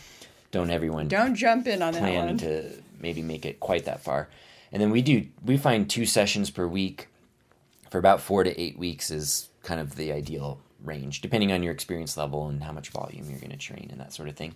[0.51, 2.37] don't everyone Don't jump in on that plan one.
[2.39, 4.27] to maybe make it quite that far.
[4.71, 7.07] And then we do, we find two sessions per week
[7.89, 11.73] for about four to eight weeks is kind of the ideal range, depending on your
[11.73, 14.55] experience level and how much volume you're going to train and that sort of thing.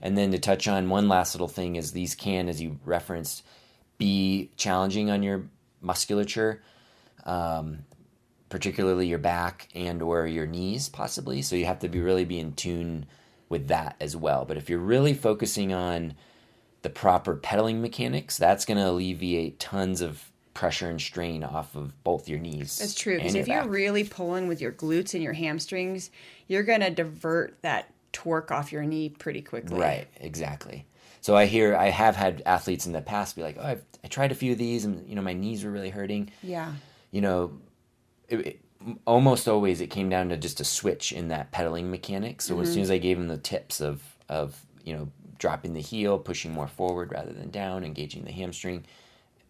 [0.00, 3.42] And then to touch on one last little thing is these can, as you referenced,
[3.98, 5.44] be challenging on your
[5.82, 6.62] musculature,
[7.24, 7.80] um,
[8.50, 11.40] particularly your back and or your knees, possibly.
[11.40, 12.04] So you have to be mm-hmm.
[12.04, 13.06] really be in tune
[13.48, 14.44] with that as well.
[14.44, 16.14] But if you're really focusing on
[16.82, 22.02] the proper pedaling mechanics, that's going to alleviate tons of pressure and strain off of
[22.04, 22.78] both your knees.
[22.78, 23.14] That's true.
[23.14, 26.10] and Because if you're really pulling with your glutes and your hamstrings,
[26.48, 29.78] you're gonna divert that torque off your knee pretty quickly.
[29.78, 30.86] Right, exactly.
[31.20, 34.08] So I hear I have had athletes in the past be like, "Oh, I've, I
[34.08, 36.72] tried a few of these, and you know my knees were really hurting." Yeah.
[37.10, 37.52] You know,
[38.30, 38.60] it, it,
[39.06, 42.40] almost always it came down to just a switch in that pedaling mechanic.
[42.40, 42.62] So Mm-hmm.
[42.62, 45.08] as soon as I gave them the tips of of you know
[45.38, 48.84] dropping the heel, pushing more forward rather than down, engaging the hamstring,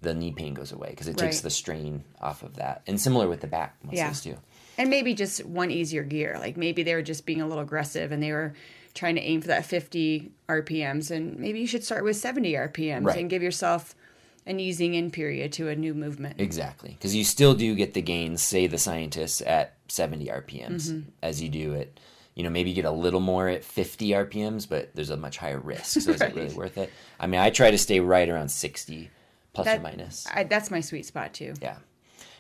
[0.03, 2.83] the knee pain goes away because it takes the strain off of that.
[2.87, 4.33] And similar with the back muscles Yeah.
[4.35, 4.39] too.
[4.79, 6.37] and maybe just one easier gear.
[6.39, 8.55] Like maybe they were just being a little aggressive and they were
[8.95, 13.05] trying to aim for that 50 RPMs, and maybe you should start with 70 RPMs
[13.05, 13.19] Right.
[13.21, 13.95] and give yourself
[14.47, 16.41] an easing in period to a new movement.
[16.41, 21.09] Exactly, because you still do get the gains, say the scientists, at 70 RPMs, Mm-hmm.
[21.23, 21.99] as you do it.
[22.35, 25.37] You know, maybe you get a little more at 50 RPMs, but there's a much
[25.37, 26.01] higher risk.
[26.01, 26.91] So is it really worth it?
[27.19, 29.11] I mean, I try to stay right around 60,
[29.53, 30.27] plus or minus.
[30.33, 31.55] I, that's my sweet spot too.
[31.61, 31.77] Yeah.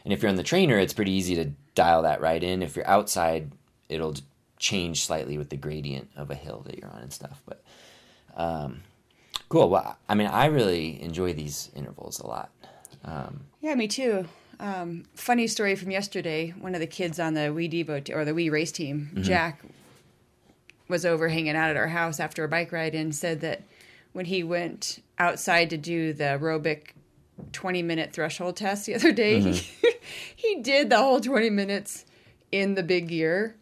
[0.04, 2.62] And if you're on the trainer, it's pretty easy to dial that right in.
[2.62, 3.52] If you're outside,
[3.88, 4.14] it'll
[4.58, 7.42] change slightly with the gradient of a hill that you're on and stuff.
[7.44, 7.62] But
[8.36, 8.82] um,
[9.50, 9.68] cool.
[9.68, 12.50] Well, I mean, I really enjoy these intervals a lot.
[13.04, 14.26] Um, Yeah, me too.
[14.58, 16.50] Um, funny story from yesterday.
[16.58, 19.62] One of the kids on the Wii Devo t- or the Wii race team, Jack,
[20.88, 23.62] was over hanging out at our house after a bike ride and said that
[24.12, 26.88] when he went outside to do the aerobic
[27.52, 29.62] 20 minute threshold test the other day, he,
[30.36, 32.04] he did the whole 20 minutes
[32.52, 33.56] in the big gear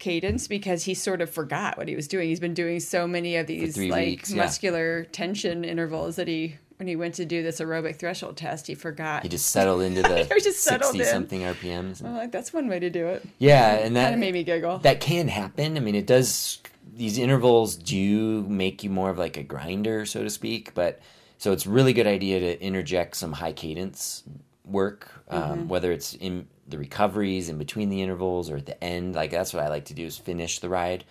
[0.00, 2.28] cadence because he sort of forgot what he was doing.
[2.28, 4.38] He's been doing so many of these like weeks, yeah.
[4.38, 8.74] muscular tension intervals that he when he went to do this aerobic threshold test, he
[8.74, 9.22] forgot.
[9.22, 11.06] he just settled into the just settled 60 in.
[11.06, 12.02] something RPMs.
[12.02, 13.22] I'm like, that's one way to do it.
[13.38, 14.78] Yeah, and that Kind of made me giggle.
[14.78, 15.76] that can happen.
[15.76, 16.58] I mean, it does.
[16.94, 20.72] These intervals do make you more of like a grinder, so to speak.
[20.74, 21.00] But
[21.36, 24.24] so it's really good idea to interject some high cadence
[24.64, 29.14] work, um, whether it's in the recoveries, in between the intervals, or at the end.
[29.14, 31.04] Like that's what I like to do is finish the ride,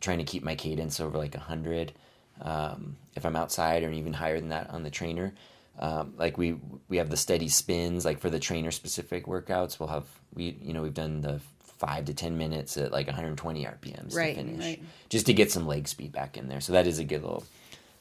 [0.00, 1.92] trying to keep my cadence over like a hundred.
[2.40, 5.32] Um, if I'm outside, or even higher than that on the trainer.
[5.78, 6.56] Um, like we
[6.88, 10.72] we have the steady spins like for the trainer specific workouts we'll have we you
[10.72, 14.64] know we've done the five to ten minutes at like 120 rpms Right, to finish
[14.64, 14.82] right.
[15.10, 17.44] just to get some leg speed back in there so that is a good little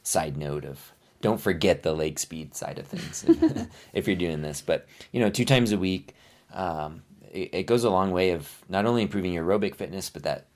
[0.04, 4.41] side note of don't forget the leg speed side of things if, if you're doing
[4.41, 6.16] this but you know two times a week
[6.54, 10.24] um, it, it goes a long way of not only improving your aerobic fitness but
[10.24, 10.48] that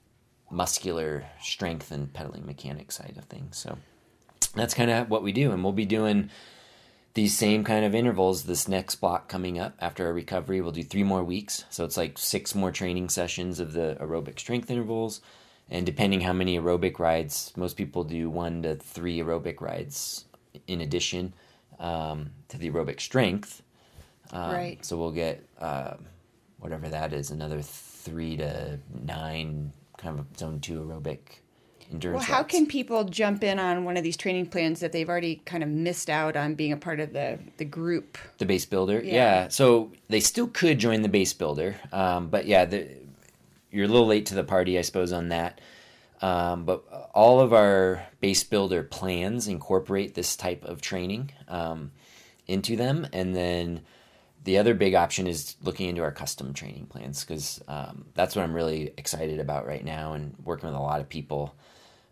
[0.52, 3.58] muscular strength and pedaling mechanic side of things.
[3.58, 3.78] So
[4.56, 6.30] that's kind of what we do and we'll be doing
[7.16, 10.62] these same kind of intervals this next block coming up after our recovery.
[10.62, 11.66] We'll do three more weeks.
[11.70, 15.22] So it's like six more training sessions of the aerobic strength intervals.
[15.72, 20.26] And depending how many aerobic rides most people do one to three aerobic rides
[20.68, 21.34] in addition
[21.80, 23.62] um, to the aerobic strength.
[24.32, 24.86] Um, Right.
[24.86, 25.95] so we'll get uh,
[26.60, 31.20] whatever that is another three to nine kind of zone two aerobic
[31.91, 35.10] endurance Well, how can people jump in on one of these training plans that they've
[35.10, 38.18] already kind of missed out on being a part of the the group?
[38.38, 39.14] The base builder, yeah.
[39.14, 39.47] Yeah.
[39.49, 42.88] So they still could join the base builder, um, but yeah, the,
[43.72, 45.62] you're a little late to the party, I suppose, on that.
[46.22, 46.84] Um, but
[47.14, 51.91] all of our base builder plans incorporate this type of training um,
[52.47, 53.82] into them, and then
[54.44, 58.44] the other big option is looking into our custom training plans because um, that's what
[58.44, 61.56] I'm really excited about right now, and working with a lot of people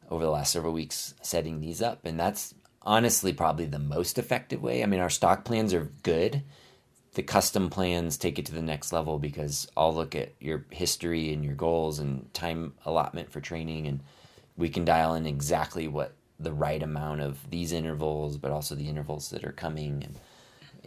[0.09, 4.61] over the last several weeks setting these up, and that's honestly probably the most effective
[4.61, 4.84] way.
[4.84, 6.43] I mean, our stock plans are good.
[7.13, 11.34] The custom plans take it to the next level because I'll look at your history
[11.34, 14.01] and your goals and time allotment for training, and
[14.55, 18.88] we can dial in exactly what the right amount of these intervals, but also the
[18.88, 20.19] intervals that are coming and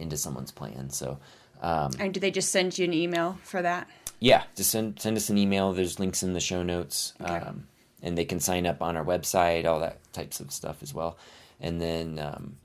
[0.01, 0.89] into someone's plan.
[0.89, 1.19] So,
[1.61, 3.87] um, And do they just send you an email for that?
[4.19, 5.73] yeah, just send send us an email.
[5.73, 7.33] There's links in the show notes, Okay.
[7.33, 7.67] um,
[8.01, 11.17] and they can sign up on our website, all that types of stuff as well,
[11.59, 12.57] and then um,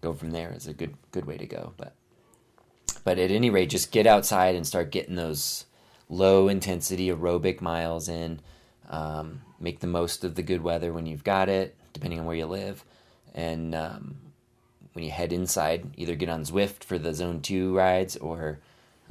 [0.00, 0.52] go from there.
[0.52, 1.72] Is a good good way to go.
[1.76, 1.94] But
[3.04, 5.66] but at any rate, just get outside and start getting those
[6.08, 8.40] low intensity aerobic miles in.
[8.88, 12.36] Um, make the most of the good weather when you've got it, depending on where
[12.36, 12.84] you live,
[13.34, 14.16] and um,
[14.94, 18.58] when you head inside, either get on Zwift for the Zone Two rides or.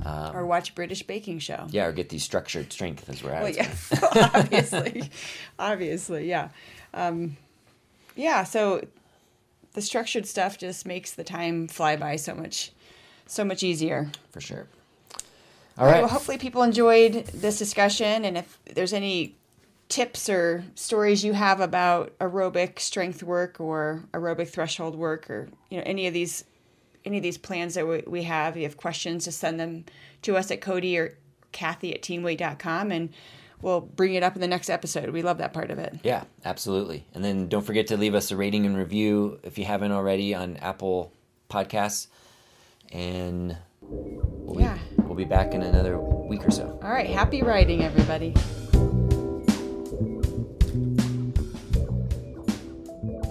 [0.03, 1.67] Um, Or watch British Baking Show?
[1.69, 3.43] yeah, or get these structured strength as we're at.
[3.43, 3.69] Well, yeah,
[4.33, 5.11] obviously,
[5.59, 6.49] obviously, yeah,
[6.95, 7.37] um,
[8.15, 8.43] yeah.
[8.43, 8.87] So
[9.73, 12.71] the structured stuff just makes the time fly by so much,
[13.27, 14.09] so much easier.
[14.31, 14.65] for sure.
[15.77, 16.01] All right.
[16.01, 19.35] Well, hopefully people enjoyed this discussion, and if there's any
[19.89, 25.77] tips or stories you have about aerobic strength work or aerobic threshold work, or you
[25.77, 26.43] know any of these
[27.05, 29.83] any of these plans that we, we have, if you have questions, just send them
[30.21, 31.17] to us at Cody or
[31.51, 33.09] Kathy at teamwaite.com, and
[33.61, 35.09] we'll bring it up in the next episode.
[35.09, 35.99] We love that part of it.
[36.03, 37.05] Yeah, absolutely.
[37.13, 40.33] And then don't forget to leave us a rating and review if you haven't already
[40.33, 41.11] on Apple
[41.49, 42.07] Podcasts.
[42.93, 44.77] And we'll, Yeah.
[44.95, 46.79] be, we'll be back in another week or so.
[46.81, 47.09] All right.
[47.09, 48.33] Happy writing everybody.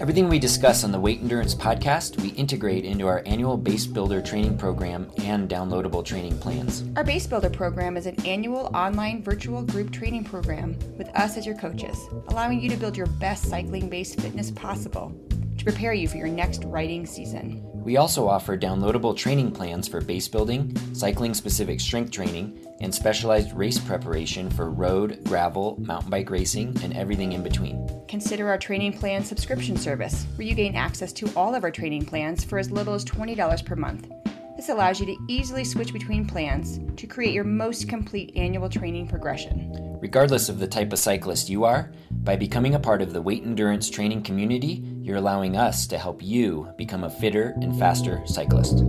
[0.03, 4.21] Everything we discuss on the Waite Endurance podcast, we integrate into our annual Base Builder
[4.21, 6.83] training program and downloadable training plans.
[6.97, 11.45] Our Base Builder program is an annual online virtual group training program with us as
[11.45, 11.97] your coaches,
[12.27, 15.15] allowing you to build your best cycling based fitness possible
[15.57, 17.65] to prepare you for your next riding season.
[17.83, 23.53] We also offer downloadable training plans for base building, cycling specific strength training, and specialized
[23.53, 27.89] race preparation for road, gravel, mountain bike racing, and everything in between.
[28.07, 32.05] Consider our training plan subscription service, where you gain access to all of our training
[32.05, 34.09] plans for as little as $20 per month.
[34.55, 39.09] This allows you to easily switch between plans to create your most complete annual training
[39.09, 39.97] progression.
[39.99, 43.43] Regardless of the type of cyclist you are, by becoming a part of the Waite
[43.43, 48.83] endurance training community, you're allowing us to help you become a fitter and faster cyclist.